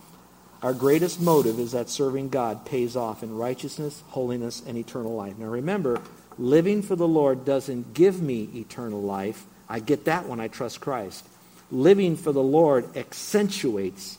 our 0.63 0.73
greatest 0.73 1.19
motive 1.19 1.59
is 1.59 1.73
that 1.73 1.89
serving 1.89 2.29
God 2.29 2.65
pays 2.65 2.95
off 2.95 3.21
in 3.21 3.35
righteousness, 3.35 4.01
holiness, 4.07 4.63
and 4.65 4.77
eternal 4.77 5.13
life. 5.13 5.37
Now 5.37 5.47
remember, 5.47 6.01
living 6.37 6.81
for 6.81 6.95
the 6.95 7.07
Lord 7.07 7.43
doesn't 7.43 7.93
give 7.93 8.21
me 8.21 8.49
eternal 8.55 9.01
life. 9.01 9.43
I 9.67 9.79
get 9.79 10.05
that 10.05 10.25
when 10.27 10.39
I 10.39 10.47
trust 10.47 10.79
Christ. 10.79 11.27
Living 11.69 12.15
for 12.15 12.31
the 12.31 12.41
Lord 12.41 12.95
accentuates 12.95 14.17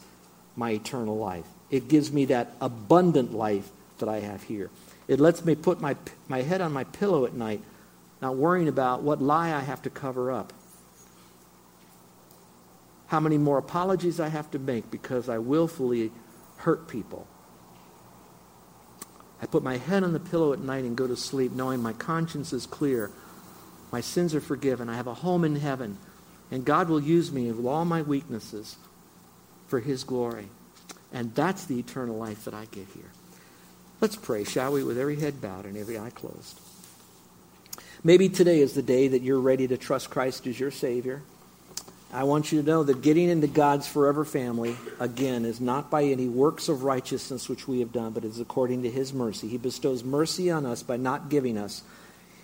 my 0.55 0.73
eternal 0.73 1.17
life. 1.17 1.47
It 1.71 1.89
gives 1.89 2.13
me 2.13 2.27
that 2.27 2.53
abundant 2.61 3.33
life 3.33 3.71
that 3.99 4.11
I 4.11 4.21
have 4.21 4.43
here. 4.43 4.69
It 5.09 5.21
lets 5.21 5.45
me 5.47 5.55
put 5.55 5.81
my, 5.81 5.97
my 6.29 6.43
head 6.43 6.61
on 6.61 6.75
my 6.75 6.85
pillow 6.85 7.25
at 7.25 7.33
night, 7.33 7.63
not 8.21 8.37
worrying 8.37 8.69
about 8.69 9.03
what 9.03 9.23
lie 9.23 9.55
I 9.55 9.61
have 9.61 9.81
to 9.83 9.91
cover 9.91 10.31
up 10.31 10.53
how 13.09 13.21
many 13.21 13.39
more 13.39 13.59
apologies 13.59 14.19
I 14.19 14.29
have 14.29 14.51
to 14.51 14.59
make 14.59 14.91
because 14.91 15.29
I 15.29 15.39
willfully 15.39 16.11
hurt 16.65 16.89
people. 16.89 17.27
I 19.43 19.47
put 19.47 19.63
my 19.63 19.77
head 19.77 20.03
on 20.03 20.15
the 20.15 20.21
pillow 20.21 20.55
at 20.55 20.59
night 20.59 20.85
and 20.85 20.97
go 20.97 21.07
to 21.07 21.17
sleep 21.17 21.53
knowing 21.53 21.83
my 21.83 21.93
conscience 21.93 22.53
is 22.55 22.65
clear. 22.65 23.11
My 23.93 24.01
sins 24.01 24.35
are 24.35 24.41
forgiven. 24.41 24.89
I 24.89 24.97
have 24.97 25.07
a 25.07 25.15
home 25.15 25.45
in 25.45 25.57
heaven. 25.57 25.99
And 26.51 26.65
God 26.65 26.89
will 26.89 27.03
use 27.03 27.31
me 27.31 27.53
with 27.53 27.67
all 27.67 27.85
my 27.85 28.01
weaknesses 28.01 28.77
for 29.67 29.81
His 29.81 30.05
glory. 30.05 30.49
And 31.13 31.35
that's 31.35 31.67
the 31.67 31.79
eternal 31.79 32.17
life 32.17 32.45
that 32.45 32.55
I 32.55 32.65
get 32.67 32.87
here. 32.95 33.11
Let's 34.01 34.17
pray, 34.17 34.45
shall 34.45 34.73
we, 34.73 34.83
with 34.83 34.99
every 34.99 35.21
head 35.21 35.41
bowed 35.41 35.67
and 35.67 35.77
every 35.77 35.99
eye 35.99 36.11
closed. 36.11 36.59
Maybe 38.03 38.29
today 38.29 38.61
is 38.61 38.75
the 38.75 38.83
day 38.83 39.09
that 39.09 39.23
you're 39.23 39.41
ready 39.41 39.69
to 39.69 39.77
trust 39.77 40.11
Christ 40.11 40.47
as 40.47 40.59
your 40.59 40.71
Savior. 40.71 41.23
I 42.15 42.23
want 42.23 42.53
you 42.53 42.63
to 42.63 42.67
know 42.67 42.85
that 42.85 43.03
getting 43.03 43.29
into 43.29 43.49
God's 43.49 43.89
forever 43.89 44.25
family, 44.25 44.77
again, 45.01 45.45
is 45.45 45.61
not 45.61 45.91
by 45.91 46.05
any 46.05 46.29
works 46.29 46.69
of 46.69 46.85
righteousness 46.85 47.49
which 47.49 47.67
we 47.67 47.81
have 47.81 47.91
done, 47.91 48.13
but 48.13 48.25
is 48.25 48.39
according 48.39 48.85
to 48.85 48.91
his 48.91 49.13
mercy. 49.13 49.49
He 49.49 49.59
bestows 49.59 50.05
mercy 50.05 50.49
on 50.49 50.65
us 50.65 50.85
by 50.85 50.97
not 50.97 51.29
giving 51.29 51.59
us 51.59 51.83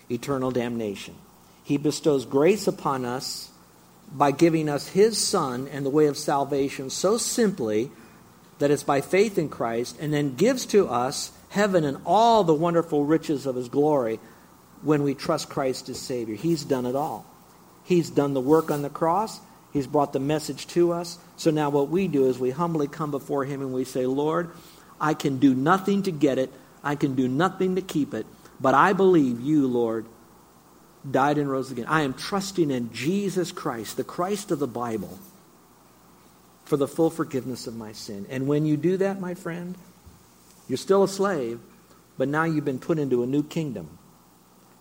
eternal 0.09 0.51
damnation. 0.51 1.15
He 1.63 1.77
bestows 1.77 2.25
grace 2.25 2.67
upon 2.67 3.05
us 3.05 3.49
by 4.11 4.31
giving 4.31 4.67
us 4.67 4.89
his 4.89 5.17
Son 5.17 5.69
and 5.69 5.85
the 5.85 5.89
way 5.89 6.07
of 6.07 6.17
salvation 6.17 6.89
so 6.89 7.17
simply 7.17 7.91
that 8.59 8.71
it's 8.71 8.83
by 8.83 8.99
faith 8.99 9.37
in 9.37 9.47
Christ, 9.47 9.97
and 10.01 10.13
then 10.13 10.35
gives 10.35 10.65
to 10.67 10.89
us 10.89 11.31
heaven 11.47 11.85
and 11.85 11.97
all 12.05 12.43
the 12.43 12.53
wonderful 12.53 13.05
riches 13.05 13.45
of 13.45 13.55
his 13.55 13.69
glory 13.69 14.19
when 14.81 15.01
we 15.01 15.15
trust 15.15 15.49
Christ 15.49 15.87
as 15.87 15.97
Savior. 15.97 16.35
He's 16.35 16.65
done 16.65 16.85
it 16.85 16.95
all. 16.95 17.25
He's 17.85 18.09
done 18.09 18.33
the 18.33 18.41
work 18.41 18.69
on 18.69 18.81
the 18.81 18.89
cross. 18.89 19.39
He's 19.71 19.87
brought 19.87 20.13
the 20.13 20.19
message 20.19 20.67
to 20.67 20.91
us. 20.91 21.17
So 21.37 21.49
now 21.49 21.69
what 21.69 21.89
we 21.89 22.07
do 22.07 22.27
is 22.27 22.37
we 22.37 22.51
humbly 22.51 22.87
come 22.87 23.11
before 23.11 23.45
Him 23.45 23.61
and 23.61 23.73
we 23.73 23.85
say, 23.85 24.05
Lord, 24.05 24.51
I 24.99 25.13
can 25.13 25.37
do 25.37 25.55
nothing 25.55 26.03
to 26.03 26.11
get 26.11 26.37
it. 26.37 26.51
I 26.83 26.95
can 26.95 27.15
do 27.15 27.27
nothing 27.27 27.75
to 27.75 27.81
keep 27.81 28.13
it. 28.13 28.25
But 28.59 28.73
I 28.75 28.93
believe 28.93 29.39
you, 29.39 29.67
Lord, 29.67 30.05
died 31.09 31.37
and 31.37 31.49
rose 31.49 31.71
again. 31.71 31.85
I 31.87 32.01
am 32.01 32.13
trusting 32.13 32.69
in 32.69 32.93
Jesus 32.93 33.51
Christ, 33.51 33.97
the 33.97 34.03
Christ 34.03 34.51
of 34.51 34.59
the 34.59 34.67
Bible, 34.67 35.17
for 36.65 36.77
the 36.77 36.87
full 36.87 37.09
forgiveness 37.09 37.65
of 37.65 37.75
my 37.75 37.91
sin. 37.93 38.27
And 38.29 38.47
when 38.47 38.65
you 38.65 38.77
do 38.77 38.97
that, 38.97 39.19
my 39.19 39.33
friend, 39.33 39.75
you're 40.67 40.77
still 40.77 41.03
a 41.03 41.07
slave, 41.07 41.59
but 42.17 42.27
now 42.27 42.43
you've 42.43 42.65
been 42.65 42.79
put 42.79 42.99
into 42.99 43.23
a 43.23 43.27
new 43.27 43.43
kingdom. 43.43 43.97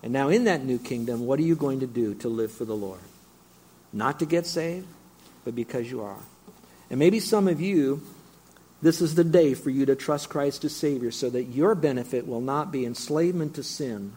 And 0.03 0.13
now 0.13 0.29
in 0.29 0.45
that 0.45 0.65
new 0.65 0.79
kingdom, 0.79 1.27
what 1.27 1.39
are 1.39 1.43
you 1.43 1.57
going 1.57 1.81
to 1.81 1.87
do 1.87 2.15
to 2.17 2.29
live 2.29 2.53
for 2.53 2.65
the 2.65 2.77
Lord? 2.77 3.01
Not 3.93 4.19
to 4.21 4.27
get 4.27 4.47
saved, 4.47 4.87
but 5.45 5.55
because 5.55 5.91
you 5.91 6.03
are. 6.03 6.21
And 6.91 6.99
maybe 6.99 7.21
some 7.21 7.49
of 7.49 7.61
you, 7.61 8.03
this 8.83 9.01
is 9.01 9.15
the 9.15 9.25
day 9.25 9.55
for 9.55 9.71
you 9.71 9.87
to 9.87 9.95
trust 9.95 10.29
Christ 10.29 10.65
as 10.65 10.75
Savior 10.75 11.11
so 11.11 11.31
that 11.31 11.45
your 11.45 11.75
benefit 11.75 12.27
will 12.27 12.41
not 12.41 12.73
be 12.73 12.85
enslavement 12.85 13.55
to 13.55 13.63
sin, 13.63 14.13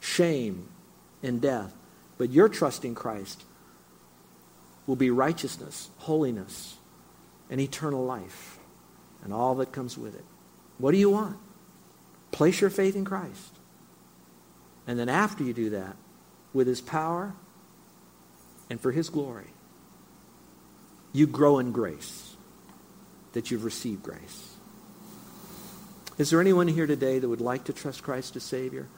shame, 0.00 0.68
and 1.22 1.40
death, 1.40 1.72
but 2.16 2.30
your 2.30 2.48
trusting 2.48 2.94
Christ 2.94 3.44
will 4.86 4.96
be 4.96 5.10
righteousness, 5.10 5.90
holiness, 5.98 6.76
and 7.50 7.60
eternal 7.60 8.04
life, 8.04 8.58
and 9.22 9.32
all 9.32 9.54
that 9.56 9.72
comes 9.72 9.98
with 9.98 10.14
it. 10.14 10.24
What 10.78 10.92
do 10.92 10.98
you 10.98 11.10
want? 11.10 11.36
Place 12.30 12.60
your 12.60 12.70
faith 12.70 12.94
in 12.94 13.04
Christ. 13.04 13.54
And 14.86 14.98
then 14.98 15.08
after 15.08 15.44
you 15.44 15.52
do 15.52 15.70
that, 15.70 15.96
with 16.52 16.66
His 16.66 16.80
power 16.80 17.34
and 18.70 18.80
for 18.80 18.92
His 18.92 19.10
glory, 19.10 19.48
you 21.12 21.26
grow 21.26 21.58
in 21.58 21.72
grace 21.72 22.36
that 23.32 23.50
you've 23.50 23.64
received 23.64 24.02
grace. 24.02 24.54
Is 26.18 26.30
there 26.30 26.40
anyone 26.40 26.68
here 26.68 26.86
today 26.86 27.18
that 27.18 27.28
would 27.28 27.40
like 27.40 27.64
to 27.64 27.72
trust 27.72 28.02
Christ 28.02 28.34
as 28.36 28.42
Savior? 28.42 28.88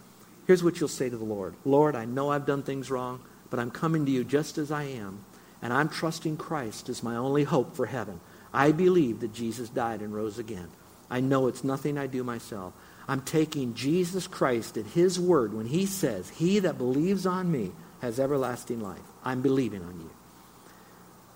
Here's 0.46 0.64
what 0.64 0.80
you'll 0.80 0.88
say 0.88 1.08
to 1.08 1.16
the 1.16 1.24
Lord 1.24 1.54
Lord, 1.64 1.94
I 1.94 2.04
know 2.04 2.30
I've 2.30 2.46
done 2.46 2.62
things 2.62 2.90
wrong, 2.90 3.20
but 3.50 3.60
I'm 3.60 3.70
coming 3.70 4.06
to 4.06 4.12
you 4.12 4.24
just 4.24 4.58
as 4.58 4.70
I 4.70 4.84
am, 4.84 5.24
and 5.62 5.72
I'm 5.72 5.88
trusting 5.88 6.38
Christ 6.38 6.88
as 6.88 7.02
my 7.02 7.16
only 7.16 7.44
hope 7.44 7.76
for 7.76 7.86
heaven. 7.86 8.20
I 8.52 8.72
believe 8.72 9.20
that 9.20 9.32
Jesus 9.32 9.68
died 9.68 10.00
and 10.00 10.14
rose 10.14 10.38
again. 10.38 10.68
I 11.10 11.20
know 11.20 11.46
it's 11.46 11.64
nothing 11.64 11.98
I 11.98 12.06
do 12.06 12.24
myself. 12.24 12.72
I'm 13.06 13.20
taking 13.20 13.74
Jesus 13.74 14.26
Christ 14.26 14.76
at 14.76 14.86
his 14.86 15.18
word 15.18 15.52
when 15.52 15.66
he 15.66 15.86
says, 15.86 16.30
He 16.30 16.60
that 16.60 16.78
believes 16.78 17.26
on 17.26 17.50
me 17.50 17.72
has 18.00 18.20
everlasting 18.20 18.80
life. 18.80 18.98
I'm 19.24 19.42
believing 19.42 19.82
on 19.82 20.00
you. 20.00 20.10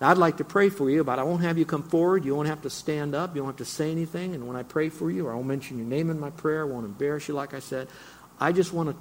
Now, 0.01 0.11
I'd 0.11 0.19
like 0.19 0.39
to 0.39 0.45
pray 0.45 0.71
for 0.71 0.91
you, 0.91 1.05
but 1.05 1.19
I 1.19 1.23
won't 1.23 1.43
have 1.43 1.57
you 1.57 1.65
come 1.65 1.83
forward. 1.83 2.25
You 2.25 2.35
won't 2.35 2.49
have 2.49 2.63
to 2.63 2.71
stand 2.71 3.15
up. 3.15 3.37
You 3.37 3.43
won't 3.43 3.59
have 3.59 3.67
to 3.67 3.73
say 3.73 3.91
anything. 3.91 4.35
And 4.35 4.47
when 4.47 4.57
I 4.57 4.63
pray 4.63 4.89
for 4.89 5.11
you, 5.11 5.29
I 5.29 5.35
won't 5.35 5.47
mention 5.47 5.79
your 5.79 5.87
name 5.87 6.11
in 6.11 6.19
my 6.19 6.31
prayer. 6.31 6.63
I 6.63 6.65
won't 6.65 6.85
embarrass 6.85 7.29
you, 7.29 7.35
like 7.35 7.55
I 7.55 7.61
said. 7.61 7.89
I 8.41 8.53
just 8.53 8.73
want 8.73 8.91
to 8.91 8.97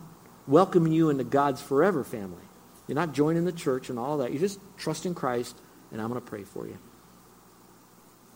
welcome 0.48 0.88
you 0.88 1.10
into 1.10 1.24
God's 1.24 1.62
forever 1.62 2.04
family. 2.04 2.44
You're 2.88 2.96
not 2.96 3.14
joining 3.14 3.46
the 3.46 3.52
church 3.52 3.90
and 3.90 3.98
all 3.98 4.20
that. 4.20 4.32
You're 4.32 4.42
just 4.42 4.60
trusting 4.78 5.16
Christ, 5.16 5.58
and 5.92 6.02
I'm 6.02 6.10
going 6.10 6.22
to 6.22 6.28
pray 6.28 6.44
for 6.44 6.68
you. 6.68 6.78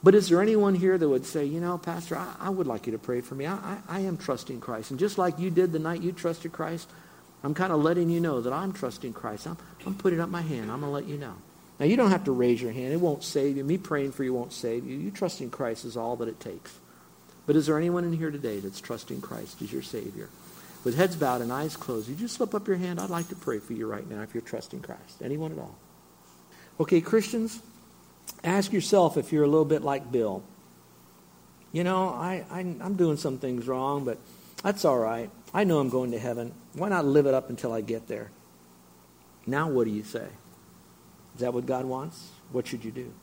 But 0.03 0.15
is 0.15 0.29
there 0.29 0.41
anyone 0.41 0.75
here 0.75 0.97
that 0.97 1.09
would 1.09 1.25
say, 1.25 1.45
you 1.45 1.59
know, 1.59 1.77
Pastor, 1.77 2.17
I, 2.17 2.33
I 2.39 2.49
would 2.49 2.67
like 2.67 2.85
you 2.85 2.93
to 2.93 2.99
pray 2.99 3.21
for 3.21 3.35
me. 3.35 3.45
I, 3.45 3.55
I, 3.55 3.77
I 3.87 3.99
am 4.01 4.17
trusting 4.17 4.61
Christ. 4.61 4.91
And 4.91 4.99
just 4.99 5.17
like 5.17 5.39
you 5.39 5.49
did 5.49 5.71
the 5.71 5.79
night 5.79 6.01
you 6.01 6.11
trusted 6.11 6.51
Christ, 6.51 6.89
I'm 7.43 7.53
kind 7.53 7.71
of 7.71 7.83
letting 7.83 8.09
you 8.09 8.19
know 8.19 8.41
that 8.41 8.51
I'm 8.53 8.73
trusting 8.73 9.13
Christ. 9.13 9.47
I'm, 9.47 9.57
I'm 9.85 9.95
putting 9.95 10.19
up 10.19 10.29
my 10.29 10.41
hand. 10.41 10.71
I'm 10.71 10.81
going 10.81 10.89
to 10.91 10.95
let 10.95 11.07
you 11.07 11.17
know. 11.17 11.35
Now, 11.79 11.85
you 11.85 11.95
don't 11.95 12.09
have 12.09 12.23
to 12.23 12.31
raise 12.31 12.61
your 12.61 12.71
hand. 12.71 12.93
It 12.93 12.99
won't 12.99 13.23
save 13.23 13.57
you. 13.57 13.63
Me 13.63 13.77
praying 13.77 14.13
for 14.13 14.23
you 14.23 14.33
won't 14.33 14.53
save 14.53 14.85
you. 14.87 14.97
You 14.97 15.11
trusting 15.11 15.51
Christ 15.51 15.85
is 15.85 15.95
all 15.95 16.15
that 16.17 16.27
it 16.27 16.39
takes. 16.39 16.77
But 17.45 17.55
is 17.55 17.67
there 17.67 17.77
anyone 17.77 18.03
in 18.03 18.13
here 18.13 18.31
today 18.31 18.59
that's 18.59 18.81
trusting 18.81 19.21
Christ 19.21 19.61
as 19.61 19.71
your 19.71 19.83
Savior? 19.83 20.29
With 20.83 20.95
heads 20.95 21.15
bowed 21.15 21.41
and 21.41 21.51
eyes 21.51 21.75
closed, 21.75 22.09
you 22.09 22.27
slip 22.27 22.55
up 22.55 22.67
your 22.67 22.77
hand. 22.77 22.99
I'd 22.99 23.09
like 23.09 23.29
to 23.29 23.35
pray 23.35 23.59
for 23.59 23.73
you 23.73 23.87
right 23.87 24.07
now 24.09 24.21
if 24.21 24.33
you're 24.33 24.41
trusting 24.41 24.81
Christ. 24.81 25.21
Anyone 25.23 25.51
at 25.51 25.59
all? 25.59 25.75
Okay, 26.79 27.01
Christians, 27.01 27.61
ask 28.43 28.71
yourself 28.71 29.17
if 29.17 29.31
you're 29.31 29.43
a 29.43 29.47
little 29.47 29.65
bit 29.65 29.81
like 29.81 30.11
Bill. 30.11 30.43
You 31.71 31.83
know, 31.83 32.09
I, 32.09 32.45
I, 32.49 32.59
am 32.61 32.95
doing 32.95 33.17
some 33.17 33.37
things 33.37 33.67
wrong, 33.67 34.05
but 34.05 34.17
that's 34.63 34.85
all 34.85 34.97
right. 34.97 35.29
I 35.53 35.63
know 35.63 35.79
I'm 35.79 35.89
going 35.89 36.11
to 36.11 36.19
heaven. 36.19 36.53
Why 36.73 36.89
not 36.89 37.05
live 37.05 37.25
it 37.25 37.33
up 37.33 37.49
until 37.49 37.73
I 37.73 37.81
get 37.81 38.07
there? 38.07 38.31
Now, 39.45 39.69
what 39.69 39.85
do 39.85 39.91
you 39.91 40.03
say? 40.03 40.27
Is 41.35 41.41
that 41.41 41.53
what 41.53 41.65
God 41.65 41.85
wants? 41.85 42.29
What 42.51 42.67
should 42.67 42.83
you 42.83 42.91
do? 42.91 43.13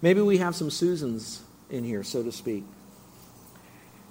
Maybe 0.00 0.20
we 0.20 0.38
have 0.38 0.54
some 0.54 0.70
Susans 0.70 1.42
in 1.70 1.84
here, 1.84 2.04
so 2.04 2.22
to 2.22 2.30
speak. 2.30 2.64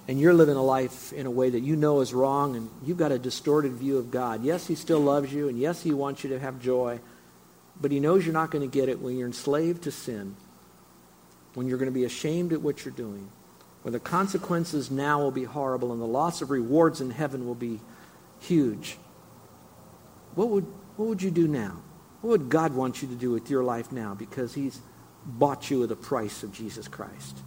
And 0.06 0.20
you're 0.20 0.34
living 0.34 0.56
a 0.56 0.62
life 0.62 1.12
in 1.12 1.26
a 1.26 1.30
way 1.30 1.50
that 1.50 1.60
you 1.60 1.76
know 1.76 2.00
is 2.00 2.14
wrong, 2.14 2.56
and 2.56 2.70
you've 2.84 2.98
got 2.98 3.12
a 3.12 3.18
distorted 3.18 3.72
view 3.72 3.98
of 3.98 4.10
God. 4.10 4.42
Yes, 4.42 4.66
He 4.66 4.74
still 4.74 5.00
loves 5.00 5.32
you, 5.32 5.48
and 5.48 5.58
yes, 5.58 5.82
He 5.82 5.92
wants 5.92 6.24
you 6.24 6.30
to 6.30 6.38
have 6.38 6.60
joy. 6.60 7.00
But 7.80 7.92
he 7.92 8.00
knows 8.00 8.24
you're 8.24 8.32
not 8.32 8.50
going 8.50 8.68
to 8.68 8.72
get 8.72 8.88
it 8.88 9.00
when 9.00 9.16
you're 9.16 9.28
enslaved 9.28 9.84
to 9.84 9.90
sin, 9.90 10.36
when 11.54 11.68
you're 11.68 11.78
going 11.78 11.90
to 11.90 11.94
be 11.94 12.04
ashamed 12.04 12.52
at 12.52 12.60
what 12.60 12.84
you're 12.84 12.94
doing, 12.94 13.30
when 13.82 13.92
the 13.92 14.00
consequences 14.00 14.90
now 14.90 15.20
will 15.20 15.30
be 15.30 15.44
horrible 15.44 15.92
and 15.92 16.00
the 16.00 16.06
loss 16.06 16.42
of 16.42 16.50
rewards 16.50 17.00
in 17.00 17.10
heaven 17.10 17.46
will 17.46 17.54
be 17.54 17.80
huge. 18.40 18.98
What 20.34 20.48
would, 20.50 20.66
what 20.96 21.08
would 21.08 21.22
you 21.22 21.30
do 21.30 21.48
now? 21.48 21.76
What 22.20 22.30
would 22.30 22.48
God 22.48 22.74
want 22.74 23.02
you 23.02 23.08
to 23.08 23.14
do 23.14 23.30
with 23.30 23.50
your 23.50 23.62
life 23.62 23.92
now 23.92 24.14
because 24.14 24.54
he's 24.54 24.80
bought 25.24 25.70
you 25.70 25.80
with 25.80 25.90
the 25.90 25.96
price 25.96 26.42
of 26.42 26.52
Jesus 26.52 26.88
Christ? 26.88 27.38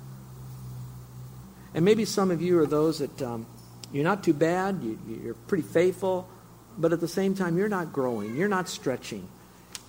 And 1.73 1.85
maybe 1.85 2.05
some 2.05 2.31
of 2.31 2.41
you 2.41 2.59
are 2.59 2.65
those 2.65 2.99
that 2.99 3.21
um, 3.21 3.45
you're 3.91 4.03
not 4.03 4.23
too 4.23 4.33
bad, 4.33 4.81
you, 4.81 4.99
you're 5.23 5.33
pretty 5.33 5.63
faithful, 5.63 6.27
but 6.77 6.93
at 6.93 6.99
the 6.99 7.07
same 7.07 7.35
time, 7.35 7.57
you're 7.57 7.69
not 7.69 7.91
growing, 7.91 8.35
you're 8.35 8.49
not 8.49 8.69
stretching. 8.69 9.27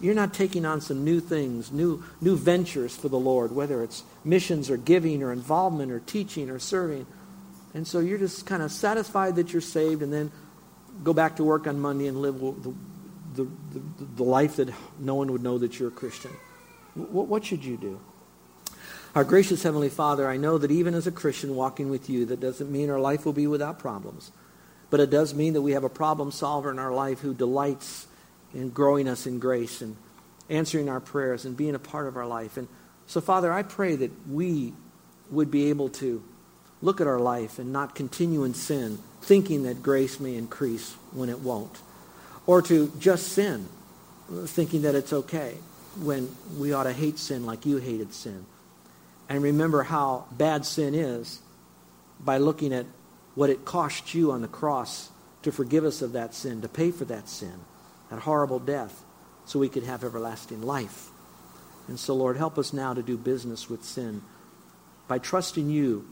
You're 0.02 0.14
not 0.14 0.34
taking 0.34 0.66
on 0.66 0.80
some 0.80 1.04
new 1.04 1.20
things, 1.20 1.70
new, 1.70 2.02
new 2.20 2.36
ventures 2.36 2.94
for 2.94 3.08
the 3.08 3.18
Lord, 3.18 3.52
whether 3.52 3.84
it's 3.84 4.02
missions 4.24 4.68
or 4.68 4.76
giving 4.76 5.22
or 5.22 5.32
involvement 5.32 5.92
or 5.92 6.00
teaching 6.00 6.50
or 6.50 6.58
serving. 6.58 7.06
And 7.72 7.86
so 7.86 8.00
you're 8.00 8.18
just 8.18 8.44
kind 8.44 8.62
of 8.62 8.72
satisfied 8.72 9.36
that 9.36 9.52
you're 9.52 9.62
saved 9.62 10.02
and 10.02 10.12
then 10.12 10.32
go 11.04 11.14
back 11.14 11.36
to 11.36 11.44
work 11.44 11.68
on 11.68 11.78
Monday 11.78 12.08
and 12.08 12.20
live 12.20 12.40
the, 12.40 12.74
the, 13.34 13.44
the, 13.44 13.82
the 14.16 14.24
life 14.24 14.56
that 14.56 14.70
no 14.98 15.14
one 15.14 15.30
would 15.30 15.42
know 15.42 15.56
that 15.58 15.78
you're 15.78 15.88
a 15.88 15.92
Christian. 15.92 16.32
What, 16.94 17.28
what 17.28 17.44
should 17.44 17.64
you 17.64 17.76
do? 17.76 18.00
Our 19.14 19.24
gracious 19.24 19.62
Heavenly 19.62 19.88
Father, 19.88 20.28
I 20.28 20.36
know 20.36 20.58
that 20.58 20.70
even 20.70 20.94
as 20.94 21.06
a 21.06 21.12
Christian 21.12 21.54
walking 21.54 21.90
with 21.90 22.10
you, 22.10 22.26
that 22.26 22.40
doesn't 22.40 22.72
mean 22.72 22.90
our 22.90 23.00
life 23.00 23.24
will 23.24 23.32
be 23.32 23.46
without 23.46 23.78
problems. 23.78 24.32
But 24.90 25.00
it 25.00 25.10
does 25.10 25.32
mean 25.32 25.52
that 25.52 25.62
we 25.62 25.72
have 25.72 25.84
a 25.84 25.88
problem 25.88 26.32
solver 26.32 26.70
in 26.70 26.78
our 26.78 26.92
life 26.92 27.20
who 27.20 27.34
delights 27.34 28.06
and 28.54 28.72
growing 28.72 29.08
us 29.08 29.26
in 29.26 29.38
grace 29.38 29.80
and 29.80 29.96
answering 30.48 30.88
our 30.88 31.00
prayers 31.00 31.44
and 31.44 31.56
being 31.56 31.74
a 31.74 31.78
part 31.78 32.06
of 32.06 32.16
our 32.16 32.26
life. 32.26 32.56
And 32.56 32.68
so, 33.06 33.20
Father, 33.20 33.52
I 33.52 33.62
pray 33.62 33.96
that 33.96 34.10
we 34.28 34.72
would 35.30 35.50
be 35.50 35.70
able 35.70 35.88
to 35.88 36.22
look 36.80 37.00
at 37.00 37.06
our 37.06 37.20
life 37.20 37.58
and 37.58 37.72
not 37.72 37.94
continue 37.94 38.44
in 38.44 38.54
sin, 38.54 38.98
thinking 39.22 39.62
that 39.62 39.82
grace 39.82 40.20
may 40.20 40.34
increase 40.34 40.94
when 41.12 41.28
it 41.28 41.40
won't. 41.40 41.78
Or 42.46 42.60
to 42.62 42.92
just 42.98 43.28
sin, 43.28 43.68
thinking 44.46 44.82
that 44.82 44.94
it's 44.94 45.12
okay 45.12 45.56
when 46.00 46.34
we 46.58 46.72
ought 46.72 46.84
to 46.84 46.92
hate 46.92 47.18
sin 47.18 47.46
like 47.46 47.64
you 47.64 47.76
hated 47.76 48.12
sin. 48.12 48.44
And 49.28 49.42
remember 49.42 49.84
how 49.84 50.26
bad 50.32 50.66
sin 50.66 50.94
is 50.94 51.40
by 52.20 52.38
looking 52.38 52.72
at 52.72 52.86
what 53.34 53.48
it 53.48 53.64
cost 53.64 54.14
you 54.14 54.32
on 54.32 54.42
the 54.42 54.48
cross 54.48 55.10
to 55.42 55.52
forgive 55.52 55.84
us 55.84 56.02
of 56.02 56.12
that 56.12 56.34
sin, 56.34 56.60
to 56.62 56.68
pay 56.68 56.90
for 56.90 57.04
that 57.06 57.28
sin 57.28 57.60
that 58.12 58.20
horrible 58.20 58.59
death 58.59 59.05
so 59.46 59.59
we 59.59 59.70
could 59.70 59.85
have 59.85 60.05
everlasting 60.05 60.61
life. 60.61 61.09
And 61.88 61.98
so, 61.98 62.14
Lord, 62.14 62.37
help 62.37 62.59
us 62.59 62.75
now 62.75 62.92
to 62.92 63.03
do 63.03 63.16
business 63.16 63.70
with 63.70 63.83
sin 63.83 64.20
by 65.09 65.16
trusting 65.18 65.70
you, 65.70 66.07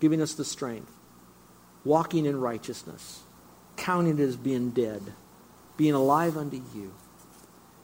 giving 0.00 0.20
us 0.20 0.34
the 0.34 0.44
strength, 0.44 0.90
walking 1.84 2.26
in 2.26 2.40
righteousness, 2.40 3.20
counting 3.76 4.18
it 4.18 4.22
as 4.22 4.36
being 4.36 4.70
dead, 4.70 5.00
being 5.76 5.94
alive 5.94 6.36
unto 6.36 6.56
you. 6.74 6.92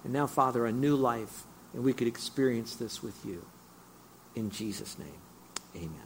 And 0.02 0.12
now, 0.12 0.26
Father, 0.26 0.66
a 0.66 0.72
new 0.72 0.96
life, 0.96 1.44
and 1.74 1.84
we 1.84 1.92
could 1.92 2.08
experience 2.08 2.74
this 2.74 3.04
with 3.04 3.24
you. 3.24 3.46
In 4.34 4.50
Jesus' 4.50 4.98
name, 4.98 5.20
amen. 5.76 6.05